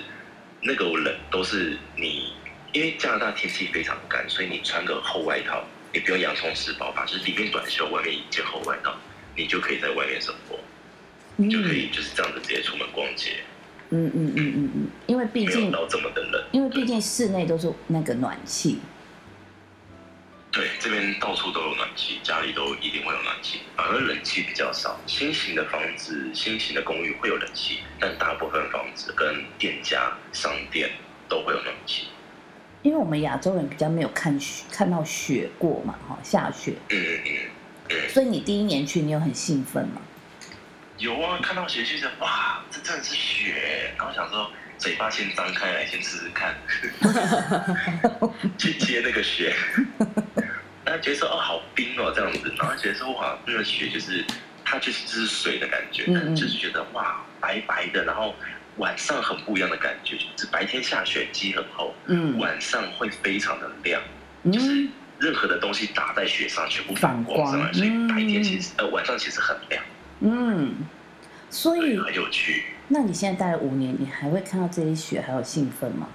[0.61, 2.33] 那个冷都是你，
[2.73, 8.93] 因为加拿大天气非常干，所以你穿个厚外套，你不用洋葱式包法，就是里面短袖，外面一件厚外套，
[9.35, 10.59] 你就可以在外面生活，
[11.37, 13.37] 你就可以就是这样子直接出门逛街。
[13.93, 18.79] 嗯嗯嗯嗯嗯，因为毕竟到这么的冷，因为毕竟室内都是那个暖气。
[20.51, 24.99] 对，这边到处都有暖气，家里都一定会有暖气，反而冷气比较少。
[25.07, 30.91] 新型的房子、新型的公寓会有冷气，但大部分房子跟店家、商店
[31.29, 32.07] 都会有暖气。
[32.81, 36.73] 因为我们亚洲人比较没有看雪，看到雪过嘛，哈，下雪。
[36.89, 37.37] 嗯嗯
[37.89, 38.09] 嗯。
[38.09, 40.01] 所以你第一年去，你有很兴奋吗？
[40.97, 44.51] 有啊，看到雪就觉得哇，这真的是雪，然后想说
[44.81, 46.55] 嘴巴先张开来，先试试看，
[48.57, 49.53] 去接那个雪。
[50.83, 54.25] 他觉得说哦好冰哦这样子，然后觉得说哇那个雪就是
[54.65, 56.05] 它就是就是水的感觉，
[56.35, 58.33] 就是觉得哇白白的，然后
[58.77, 64.01] 晚上很不一样的感觉，就是白天下雪积很厚，嗯晚上会非常的亮，
[64.51, 68.61] 就是嗯任何的东西打在雪上全部反光上来，所以白天其嗯。
[68.63, 69.83] 实呃晚上其实很亮，
[70.21, 70.73] 嗯，
[71.51, 72.65] 所以，很有趣。
[72.93, 76.09] 那你现在待了五年，你还会看到这些雪还有兴奋吗？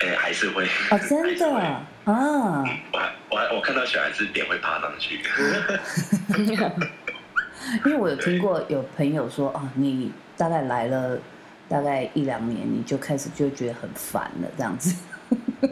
[0.00, 0.66] 哎，还是会。
[0.90, 1.56] 哦，真的？
[1.56, 5.16] 啊，啊我还我还我看到小孩子脸会爬上去，
[7.86, 11.18] 因为我有听过有朋友说啊，你大概来了
[11.66, 14.94] 大概一两年，你就开始就觉得很烦了，这样子。
[15.62, 15.70] 嗯，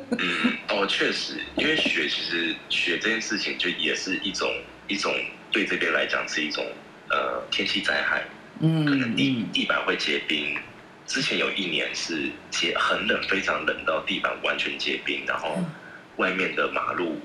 [0.71, 4.49] 哦，确实，因为雪其实雪这件事情就也是一种
[4.89, 5.13] 一种
[5.51, 6.65] 对这边来讲是一种
[7.11, 8.25] 呃天气灾害，
[8.63, 10.57] 嗯可能地嗯地板会结冰。
[11.05, 15.59] 之前有一年是结很冷，非常冷到地板完全结冰，然后
[16.17, 17.19] 外面的马路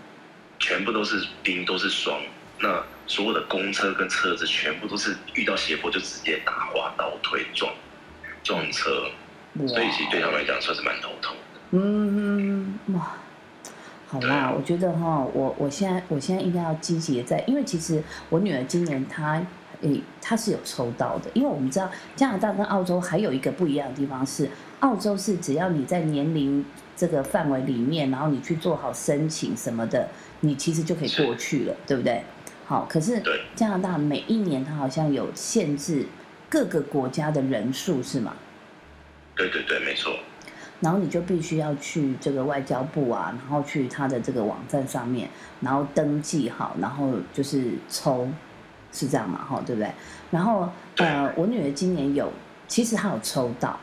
[0.60, 2.20] 全部都是冰，都是霜。
[2.60, 7.72] 那所有的公车跟车子全部都是遇到斜坡就直接打滑倒退撞
[8.44, 9.10] 撞车，
[9.68, 11.78] 所以其实对他们来讲算是蛮头痛的。
[11.78, 13.16] 嗯，哇，
[14.08, 19.42] 好啦，我觉得哈，我我现在我现在应该要积极的在，因为其实我女儿今年她
[19.82, 24.50] 诶他是有抽到的，因为我们知道加拿大跟澳洲还有一个不一样的地方是，
[24.80, 26.66] 澳洲是只要你在年龄
[26.96, 30.10] 这个范围里面，然后你去做好申请什么的，
[30.42, 32.24] 你其实就可以过去了，对不对？
[32.66, 36.06] 好，可是对加拿大每一年它好像有限制
[36.50, 38.34] 各个国家的人数，是吗？
[39.36, 40.14] 对对对，没错。
[40.80, 45.30] 然后你就必须要去这个外交部啊，然后去他的这个网站上面，
[45.62, 48.28] 然后登记好，然后就是抽，
[48.92, 49.44] 是这样嘛？
[49.44, 49.92] 哈，对不对？
[50.32, 50.68] 然后
[50.98, 52.32] 呃，我女儿今年有，
[52.68, 53.80] 其实她有抽到，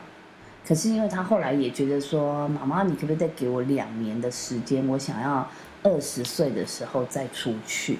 [0.67, 4.87] 可是因为她后来也觉得说，妈妈，你可不可以再给我两年的时间？
[4.87, 5.47] 我想要
[5.83, 7.99] 二十岁的时候再出去。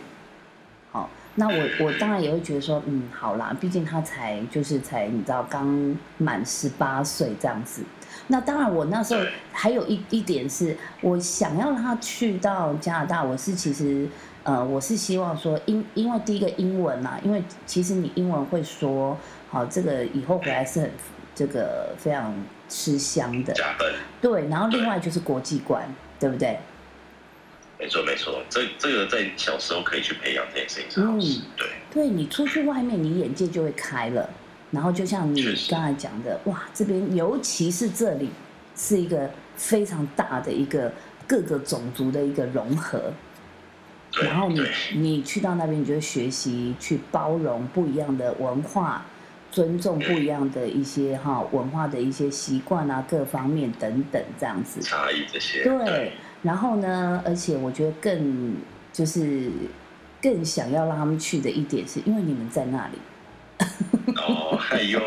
[0.92, 7.84] 好，那我我当然也会觉得说，嗯，好啦，毕竟她才就是才你知道刚满十八岁这样子。
[8.28, 14.08] 那当然，我那时候还有一一点是，我想要让他去到加拿大，我是其实
[14.46, 19.18] 呃，我是希望说因，因为第一个英文呐、因为其实你英文会说，
[19.50, 20.92] 好，这个以后回来是很
[21.34, 22.32] 这个非常
[22.70, 23.92] 吃香的，加分，
[24.22, 24.48] 对。
[24.48, 25.84] 然后另外就是国际观，
[26.20, 26.60] 对不对？
[27.80, 28.40] 没错没错。
[28.48, 31.68] 这这个在小时候可以去培养这件事情是好事，嗯对。
[31.92, 34.30] 对你出去外面，你眼界就会开了。
[34.70, 38.30] 然后就像你刚才讲的，哇，这边尤其是这里
[38.76, 40.92] 是一个非常大的一个
[41.26, 43.12] 各个种族的一个融合。
[44.16, 44.62] 对然后你
[44.96, 49.06] 你去到那边，你就会学习去包容不一样的文化，
[49.52, 54.82] 尊重不一样的一些哈文化的一些习惯啊，各方面等等这样子。
[54.82, 58.56] 差异这些，对，然后呢，而且我觉得更
[58.94, 59.50] 就是
[60.22, 62.94] 更想要让他们去的一点是，因为你们在那里，
[64.16, 65.00] 哦，哎呦，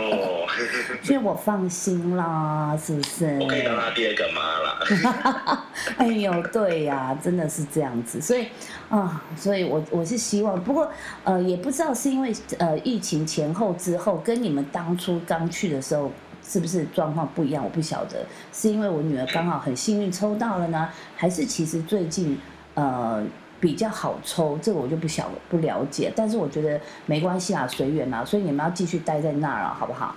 [1.02, 3.38] 所以我放心啦，是不是？
[3.40, 5.64] 我可以当他第二个妈了。
[5.98, 8.46] 哎呦，对呀、真的是这样子，所以
[8.88, 10.90] 啊，所以我我是希望，不过
[11.24, 16.10] 呃，也不知道是因为呃疫情前后之后，跟你们当初刚去的时候
[16.46, 22.38] 是不是状况不一样，我不晓得，是因为我女儿刚好很幸运抽到了呢，还是其实最近
[22.74, 23.22] 呃
[23.60, 30.14] 比较好抽，这个我就不晓不了解，但是我觉得没关系啊，随缘啊，所以你们要继续待在那儿啊，好不好？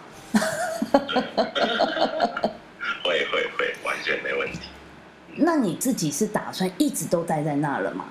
[3.04, 4.60] 会会会，完全没问题。
[5.38, 8.06] 那你自己是打算一直都待在那儿了吗？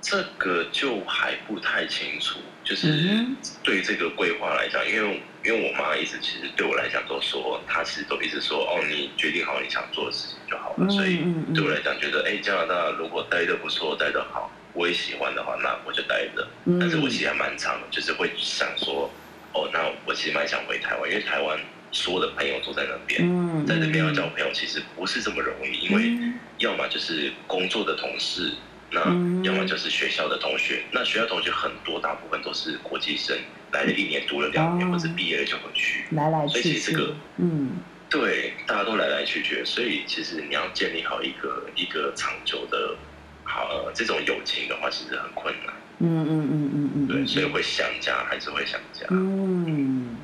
[0.00, 10.76] 这个就还不太清楚，就是嗯对这个规划来讲，因为因为我妈一直其实对我来讲都说，她其实都一直说，哦，你决定好你想做的事情就好了。
[10.80, 11.18] 嗯所以
[11.54, 16.46] 对我来讲，觉得哎，加拿大如果待的不错，待的好，我也喜欢的话，那我就待着。
[16.66, 19.10] 嗯但是我其实还蛮长的，就是会想说，
[19.52, 21.58] 哦，那我其实蛮想回台湾，因为台湾
[21.92, 28.52] 所有的朋友都在那边，嗯，在那边要嗯交朋友其实不是这么容易，因为嗯要么就是工作的同事，
[28.90, 30.82] 那嗯要么就是学校的同学。
[30.90, 33.36] 那学校同学很多，大部分都是国际生，
[33.72, 36.04] 来了一年，读了两年，哦或者毕业了就回去。
[36.10, 37.70] 来来所以去去其实这个，嗯
[38.10, 42.96] 对，大家都来来去去，所以其实你要建立好一个一个长久的
[43.44, 45.74] 好、呃、这种友情的话，其实很困难。
[46.00, 50.16] 嗯嗯嗯嗯嗯，对，嗯所以会想家，还是会想家，嗯，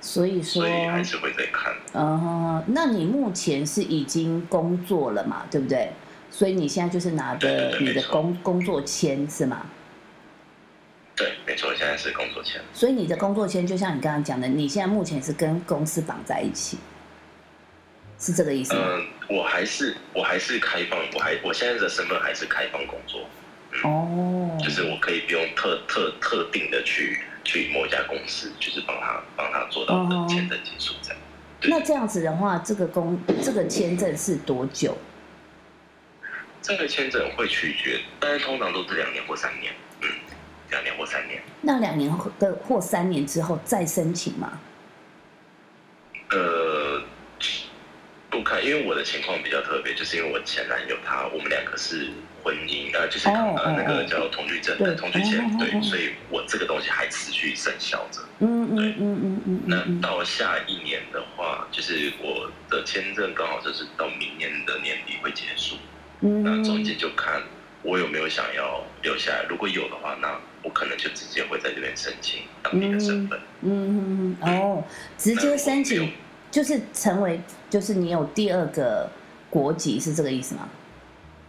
[0.00, 1.74] 所以说所，以还是会在看。
[1.92, 5.90] 呃，那你目前是已经工作了嘛，对不对？
[6.30, 9.66] 所以你现在就是拿对着你的工工作签是吗？
[11.18, 12.60] 对，没错，现在是工作签。
[12.72, 16.78] 所以你的工作签就像你刚刚讲的，你现在目前是跟公司绑在一起，
[18.20, 18.80] 是这个意思吗？
[18.86, 23.22] 嗯，我还是我还是开放，我还我现在的身份还是开放工作，
[23.82, 31.18] 哦，就是我可以不用特特特定的去去某一家公司，就是帮他帮他做到签证结束这样。
[31.60, 34.96] 对那这样子的话，这个工这个签证是多久？
[36.62, 39.87] 这个签证会取决，但是通常都是两年或三年，嗯，
[40.70, 41.40] 两年或三年。
[41.60, 44.60] 那两年后的或三年之后再申请吗？
[46.30, 47.02] 呃，
[48.28, 52.10] 不看，因为我的情况比较特别，就是因为我前男友他，我们两个是
[52.44, 58.20] 婚姻，呃，就是、哦呃那个叫同居证对的同居签，哦哦哦对，所以我这个东西还持续生效着。
[58.40, 60.06] 嗯嗯嗯嗯嗯那。
[60.06, 65.76] 到下一年的话，就是我的签证刚好就是到明年的年底会结束，
[66.20, 67.42] 嗯那中间嗯，就看
[67.82, 73.38] 我有没有想要留下来，如果有的话，那我可能就直接会在这边申请当地的身份。
[73.62, 74.84] 嗯嗯嗯哦，
[75.16, 76.12] 直接申请
[76.50, 79.10] 就是成为，就是你有第二个
[79.50, 80.68] 国籍，是这个意思吗？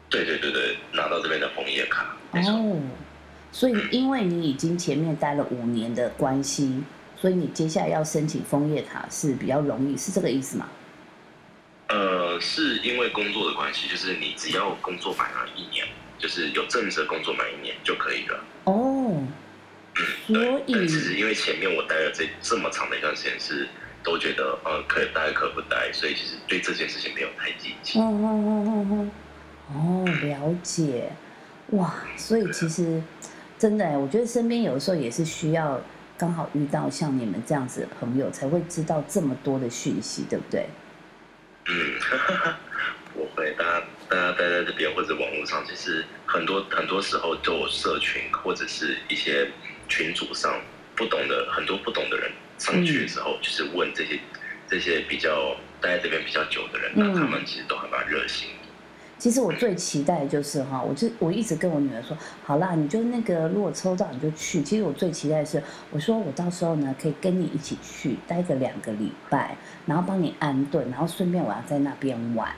[0.09, 2.81] 对对对对，拿到这边的枫叶卡，哦，
[3.51, 6.83] 所以因为你已经前面待了五年的关系，
[7.15, 10.67] 所以你接下来要申请枫叶卡是比较容易，是这个意思吗？
[11.89, 15.85] 呃，是因为工作的关系，就是你只要工作满了一年，
[16.17, 18.43] 就是有正式工作满一年就可以了。
[18.63, 18.88] 哦，
[20.33, 23.67] 所以其实因为前面我待了这这么长的一段时间是
[24.03, 27.99] 都觉得呃可以待可不待，所以其实对这件事情没有太积极。
[27.99, 29.11] 哦哦哦哦
[29.71, 31.11] 哦，哦，了解，
[31.71, 33.01] 哇，所以其实
[33.57, 35.81] 真的哎，我觉得身边有的时候也是需要
[36.17, 40.67] 刚好遇到像你们这样子的朋友，才会知道这么多的讯息，对不对？
[41.67, 41.99] 嗯，
[43.13, 49.51] 我会，大家大家待在这边或者网络上，其实很多很多时候就有社群或者是一些
[49.89, 50.53] 群组上
[50.95, 54.19] 不懂的很多不懂的人上去的时候，就是问这些
[54.69, 58.49] 这些比较待在这边比较久的人，那嗯他们其实都还蛮热心。
[59.17, 64.61] 其实我最期待的就是哈，我就我一直跟我女儿说，好啦，你就那个如果抽到你就去。
[64.61, 65.61] 其实我最期待的是，
[65.91, 72.55] 我说我到时候呢可以跟你一起去待个两个礼拜，然后帮你安顿，然后顺便我要在那边玩。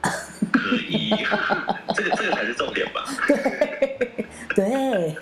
[0.00, 1.10] 可以，
[1.94, 3.04] 这个这个才是重点吧？
[3.28, 4.24] 对，
[4.58, 5.14] 对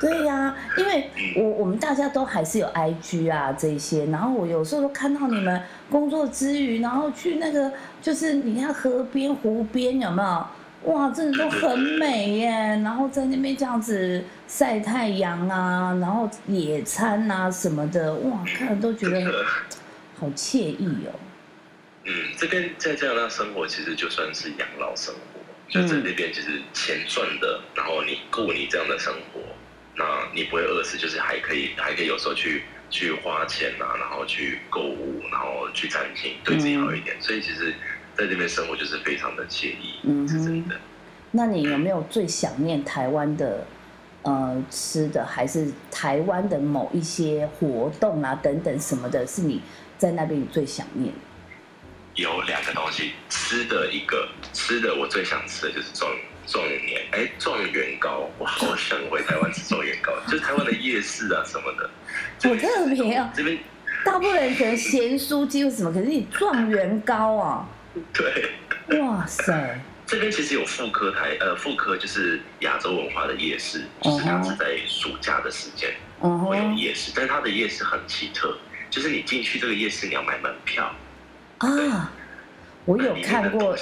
[0.00, 7.70] 对呀、因为我我们大家都还是有 IG 啊这些，然后我有时候都看到你们工作之余，然后去那个
[8.02, 10.92] 就是你看河边、湖边有没有？
[10.92, 12.48] 哇，真的都很美耶！
[12.82, 19.32] 然后在那边这样子晒太阳啊，然后野餐啊什么的，哇，看了都觉得，
[20.18, 21.14] 好惬意哦。
[22.06, 25.37] 嗯，这边在加拿大生活其实就算是养老生活，
[25.68, 29.40] 就在这边就是钱赚的，然后你过你这样的生活，
[29.94, 30.04] 那
[30.34, 37.14] 你不会饿死，就是还可以还可以有时候去去花钱啊，然后去购物，然后去餐厅，对自己好一点。
[37.20, 37.74] 所以其实
[38.16, 40.76] 在这边生活就是非常的惬意，嗯哼是真的。
[41.32, 43.66] 那你有没有最想念台湾的
[44.22, 49.60] 呃吃的，还是台湾的某一些活动啊等等什么的，是你
[49.98, 51.20] 在那边你最想念的？
[52.18, 56.10] 有两个东西，吃的一个吃的我最想吃的就是状
[56.48, 61.88] 状元哎状元糕，我好想回台湾吃状元糕，就是台湾的夜市啊什么的。
[62.42, 63.56] 好特别啊这边
[64.04, 67.68] 大部分人可能咸酥鸡或什么，可是你状元糕啊，
[68.12, 78.58] 对，哇塞，这边其实有妇科台呃妇科就是亚洲文化的夜市，就是它是在暑假的时间嗯会有夜市，但是它的夜市很奇特，
[78.90, 80.92] 就是你进去这个夜市你要买门票。
[81.58, 82.12] 啊，
[82.84, 83.76] 我有看过？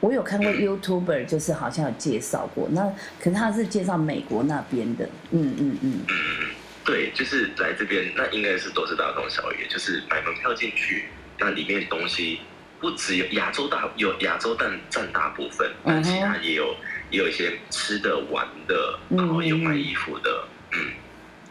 [0.00, 2.90] 我有看过 YouTuber，就是好像有介绍过，那
[3.20, 6.46] 可是他是介绍美国那边的，嗯嗯嗯，嗯，
[6.84, 11.04] 对，就是来这边，那应该是都是大同小异，就是买门票进去，
[11.38, 12.40] 那里面东西
[12.80, 16.74] 不只有亚洲大有亚洲占占大部分，但其他也有
[17.10, 20.78] 也有一些吃的玩的，嗯然后有卖衣服的，嗯，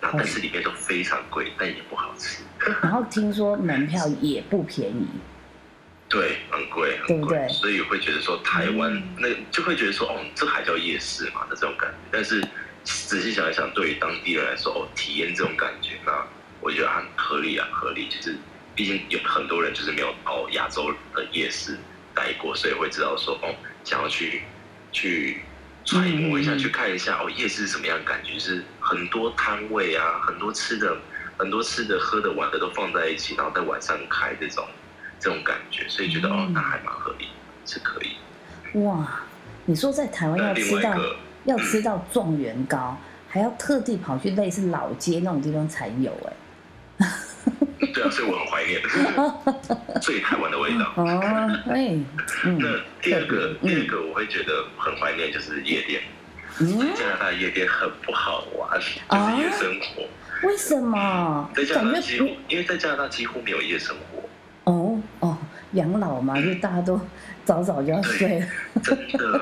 [0.02, 0.18] 那好。
[0.18, 2.42] 但是里面都非常贵，但也不好吃，
[2.82, 5.08] 然后听说门票也不便宜，
[6.12, 9.16] 对，很贵对不对很贵，所以会觉得说台湾嗯。
[9.18, 12.46] 那就会觉得说哦，这还叫夜市嘛的这种感觉，但是
[12.84, 16.12] 仔细想一想，对于当地人来说，哦，体验这种感觉，那
[16.60, 18.36] 我觉得很合理啊，合理，就是
[18.76, 21.78] 毕竟有很多人就是没有到亚洲的夜市
[22.14, 23.56] 待过，所以会知道说哦，
[23.86, 24.42] 想要去
[24.92, 25.40] 去
[25.86, 30.98] 揣摩一下，去看一下哦，夜市是什么样的感觉，就是很多摊位啊，很多吃的，
[31.38, 34.68] 很多吃的、喝的、玩的都放在一起，然后在晚上开这种
[35.22, 37.28] 这种感觉，所以觉得哦嗯，那还蛮合理，
[37.66, 38.80] 是可以。
[38.80, 39.22] 哇，
[39.66, 41.00] 你说在台湾要吃到
[41.46, 42.98] 要吃到状元糕，
[43.30, 46.12] 还要特地跑去类似老街那种地方才有
[47.00, 47.08] 哎、
[47.94, 48.82] 对啊，所以我很怀念
[50.02, 50.92] 最台湾的味道。
[50.96, 51.06] 哦，
[51.70, 51.96] 哎，
[52.44, 56.02] 那嗯第二个，嗯第二个我会觉得很怀念就是夜店。
[56.60, 60.48] 嗯，加拿大夜店很不好玩，啊就是夜生活。
[60.48, 61.50] 为什么？
[61.56, 64.21] 在加拿大几乎，因为在加拿大几乎没有夜生活，
[65.74, 67.00] 养老嘛，就大家都
[67.46, 68.48] 早早就要睡了。
[68.84, 69.42] 真的。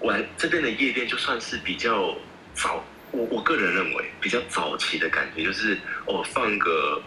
[0.00, 2.14] 玩这边的夜店就算是比较
[2.54, 7.02] 早，我我个人认为比较早期的感觉，就是哦放个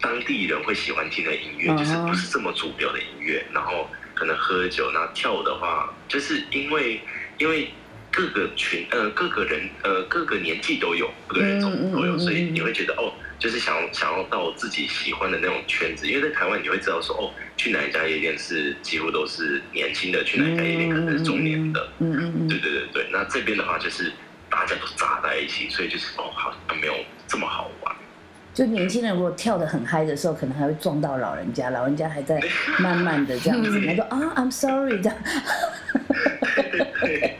[0.00, 7.00] 当地人会喜欢听的音乐，就是不是这么主流的音乐，然后可能喝酒，那跳舞的话，就是因为
[7.38, 7.70] 因为
[8.10, 13.12] 各个群呃各个人呃各个年纪都有，各个人种都有，嗯嗯嗯嗯所以你会觉得哦。
[13.40, 23.08] 就是想要想要到自己喜欢的那种圈子，因为在台湾你会知道说哦，去哪一家夜店是几乎都是年轻的，去哪一家夜店可能是中年的，嗯嗯嗯对对对对。
[23.10, 24.12] 那这边的话就是
[24.50, 26.94] 大家都扎在一起，所以就是哦，好像没有
[27.26, 27.96] 这么好玩。
[28.52, 32.38] 就年轻人如果跳得很嗨的时候，可能还会撞到老人家，老人家还在
[32.78, 35.16] 慢慢的这样子， 他说啊，I'm sorry 这样。
[37.00, 37.36] 对，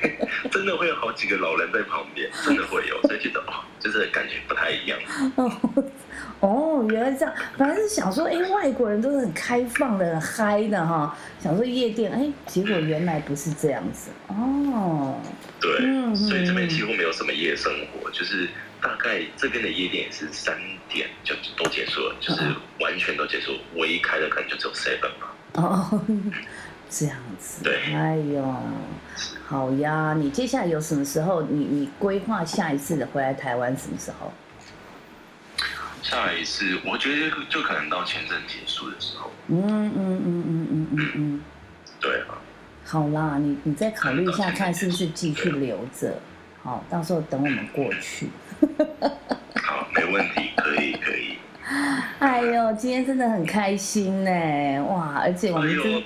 [0.60, 4.98] 真的会有好几个老人在旁边，真的会有，所以觉得哦，就是感觉不太一样。
[6.40, 14.10] 哦，原来这样，本来是想说，哎，外国人都是很开放的、很嗨的哈，想说夜店，哎，结果原来不是这样子。
[14.26, 15.18] 哦，
[15.58, 18.46] 对，嗯所以这边嗯几乎没有什么夜生活，就是
[18.82, 20.54] 大概这边的夜店也是三
[20.90, 22.42] 点就都结束了，就是
[22.80, 25.34] 完全都结束，唯一开的可能就只有 seven 吧。
[25.54, 26.00] 哦，
[26.90, 27.62] 这样子。
[27.62, 28.54] 对哎呦，
[29.46, 31.42] 好呀，你接下来有什么时候？
[31.42, 34.32] 你你规划下一次的回来台湾什么时候？
[36.02, 39.30] 下一次，我觉得就可能到签证结束的时候。
[39.48, 41.40] 嗯嗯嗯嗯嗯嗯嗯。
[42.00, 42.40] 对啊，
[42.84, 46.18] 好啦，你你再考虑一下，看是不是继续留着。
[46.62, 48.28] 好，到时候等我们过去。
[49.62, 51.36] 好，没问题，可以可以。
[52.18, 55.20] 哎呦，今天真的很开心呢，哇！
[55.22, 56.02] 而且我哎们真呦，，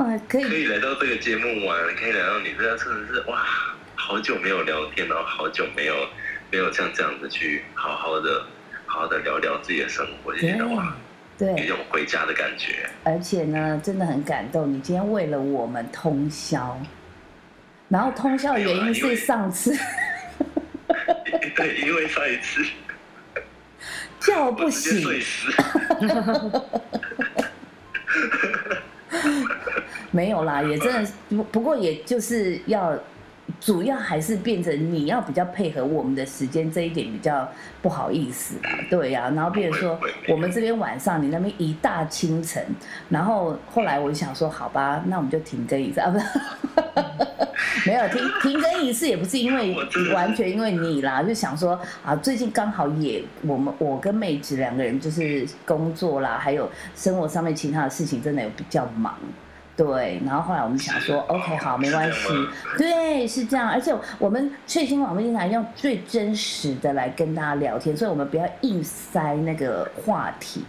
[0.00, 3.44] 啊，可以，可以来到这个节目玩，可以来到你这真的是哇，
[3.94, 5.94] 好久没有聊天，然后好久没有
[6.50, 8.42] 没有像这样子去好好的
[8.86, 10.96] 好好的聊聊自己的生活，就觉得哇，
[11.36, 11.48] 对。
[11.48, 12.88] 有一对，种回家的感觉。
[13.04, 16.80] 而且呢，真的很感动，你今天为了我们通宵，
[17.88, 19.76] 然后通宵的原因是上次。
[21.54, 22.64] 对，因为上一次。
[24.20, 25.50] 叫不醒，睡死。
[30.10, 32.92] 没有啦，也真的，不不过也就是要，
[33.60, 37.48] 主要还是变成你要比较配合我们的时间，这一点比较
[37.82, 39.98] 不好意思啦，对呀、然后变成说
[40.28, 42.64] 我们这边晚上，你那边一大清晨，
[43.08, 46.26] 然后后来我就想说，好吧，那我们就停更一次啊，不是。
[47.86, 49.74] 没有停停更一次，也不是因为
[50.12, 59.14] 完全因为你啦，就想说啊，最近刚好也我们我跟妹子两个人就是工作啦，还有生活上面其他的事情，真的有比较忙。
[59.80, 62.28] 对，然后后来我们想说，OK，好，没关系
[62.76, 63.66] 对，是这样。
[63.66, 70.62] 而且我们翠星广播电台用最真实的来跟大家聊天，所以我们不要硬塞那个话题，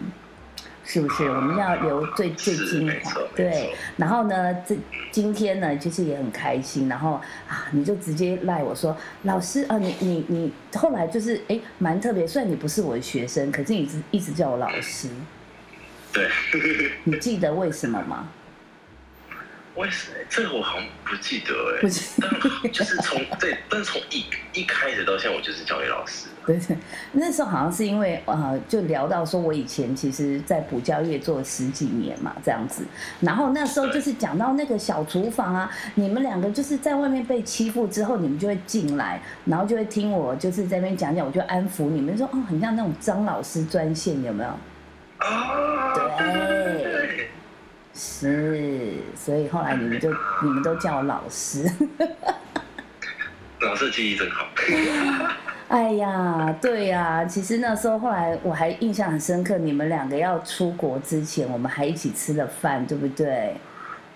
[0.86, 1.26] 是不是？
[1.26, 3.76] 我们要留最最精华对。
[3.98, 4.78] 然后呢，这
[5.12, 15.10] 今天呢，就是也很开心，然后啊，你就直接赖我说，老师啊，你你你，后来就是哎，蛮特别，虽然你不是我的学生，可是你一直一直叫我老师，
[16.14, 16.30] 对，
[17.04, 18.30] 你记得为什么吗？
[19.82, 26.28] 为什么这个我好像不记得哎、不记但就是从 对，但是从一一开始到现在，我就是教育老师。
[26.46, 26.78] 对对，
[27.12, 32.84] 那时候好像是因为呃，就聊到说我以前其实在补教业做了十几年嘛，这样子。
[33.20, 44.50] 然后那时候就是讲到那个小厨房啊，你们两个就是在外面被欺负之后，你们就会进来，然后就会听我就是在那边讲讲，我就安抚你们说哦，很像那种张老师专线有没有？
[45.18, 47.30] 啊，对对，
[47.94, 50.10] 是，所以后来你们就
[50.44, 51.70] 你们都叫我老师。
[53.62, 54.48] 老师的记忆真好。
[55.68, 63.56] 哎呀，对呀，其实那时候后来我还印象很深刻，你们两个要出国之前，我们还一起吃了饭，对不对？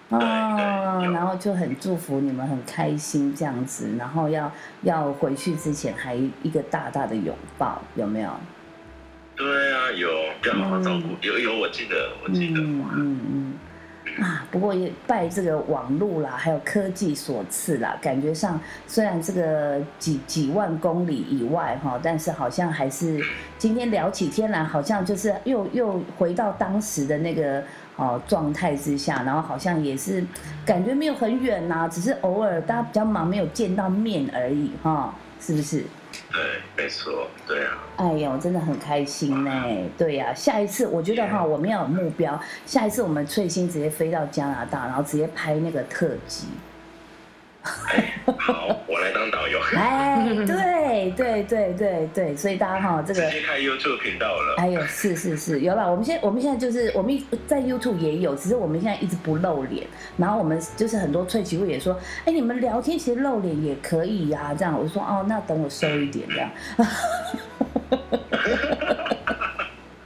[0.10, 4.52] 哦，然后就很祝福你们很开心这样子，然后要
[4.82, 8.30] 要回去之前还一个大大的拥抱，有没有？
[9.38, 10.10] 对啊，有
[10.44, 12.60] 要好好照顾，有有，我记得，我记得。
[12.62, 13.54] 嗯嗯嗯。
[14.22, 18.58] 啊，不过也拜这个网络啦，还有科技所赐啦，感觉上
[18.88, 23.22] 虽然这个几几万公里以外哈，但是好像还是
[23.58, 27.62] 今天聊起天来，好像就是又又回到当时的那个
[27.98, 30.26] 哦状态之下，然后好像也是
[30.66, 35.84] 感觉没有很远呐、只是偶尔大家比较忙，没有见到面而已哈，是不是？
[36.32, 36.42] 对，
[36.76, 39.52] 没错，对啊，哎呦，真的很开心呢。
[39.98, 42.40] 对呀、下一次我觉得哈，我们要有目标。
[42.66, 46.48] 下一次我们翠星直接飞到加拿大，然后直接拍那个特辑。
[47.88, 54.56] 哎，好，我来当导游，哎， 对对对对对，所以大家哈，这个直接开 YouTube 频道了。
[54.58, 55.90] 哎呦，是是是，有了。
[55.90, 59.88] 我们现在我们现在就是我们在 YouTube 也有，只是我们现在一直不露脸。
[60.18, 66.50] 然后我们就是很多萃取会也说，哎，你们聊天其实露脸也可以呀、这样我就说哦，那等我收一点这样。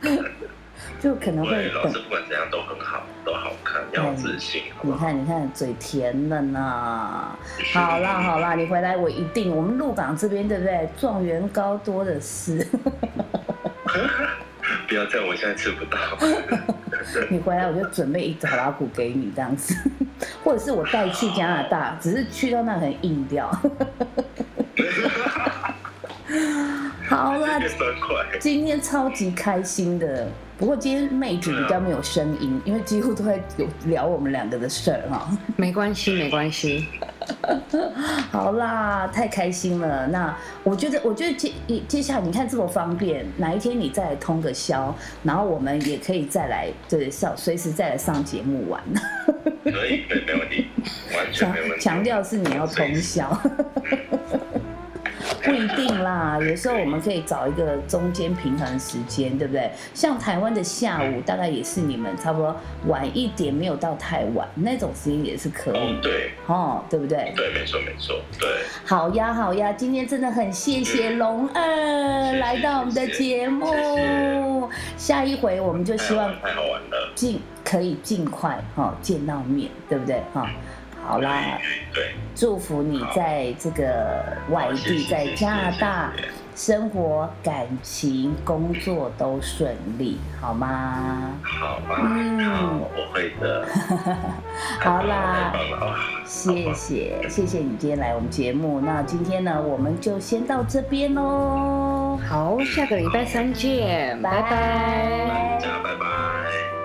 [1.02, 4.64] 就可能会对，老师不管怎样都很好，都好看，要自信？
[4.82, 7.38] 你看，你看，嘴甜了呢。
[7.72, 10.90] 好啦，好啦，你回来我一定，我们鹿港这边对不对？
[10.98, 12.66] 状元高多的是。
[14.88, 16.00] 不要这样，我现在吃不到。
[17.30, 19.76] 你回来我就准备一早拉骨给你这样子，
[20.44, 23.52] 或者是我带去加拿大，只是去到那很硬掉。
[27.10, 27.60] 好啦
[28.40, 30.28] 今天超级开心的，
[30.60, 35.28] 不过今天妹子比较没有声音，因为几乎都在有聊我们两个的事儿哈。
[35.56, 36.88] 没关系，没关系。
[38.32, 40.06] 好啦，太开心了。
[40.08, 41.52] 那我觉得，我觉得接
[41.88, 48.82] 接下来你看这么方便，哪一天你再来通个宵，然后我们也可以再来，对，上随时再来上节目玩。
[49.64, 50.68] 可以，没问题，
[51.16, 51.80] 完全强没问题。
[51.80, 53.42] 强调是你要通宵，
[55.44, 56.38] 不一定啦。
[56.42, 59.72] 有时候我们可以找一个中间平衡时间，对不对？
[59.94, 62.56] 像台湾的下午，大概也是你们差不多
[62.88, 67.34] 晚一点，没有到太晚那种时间也是可以哦，，对，哦，对不对？
[67.36, 68.48] 对，没错，没错，对。
[68.86, 77.12] 好呀，好呀，今天真的很谢谢龙二来到我们的节目谢谢，下一回我们就希望太好玩了。
[77.16, 80.50] 尽可以尽快哈、见到面，对不对哈、
[81.10, 81.58] 好啦，
[81.92, 86.14] 对，祝福你在这个外地，在加拿大
[86.56, 91.34] 生活、感情、工作都顺利，好吗？
[91.42, 93.68] 好吧，嗯，我会的。
[94.82, 95.52] 好啦！
[96.28, 98.80] 谢谢，谢谢你今天来我们节目。
[98.80, 105.58] 那今天呢，我们就先到这边喽，好，下个礼拜三见，拜拜。
[105.60, 106.79] 大家拜拜。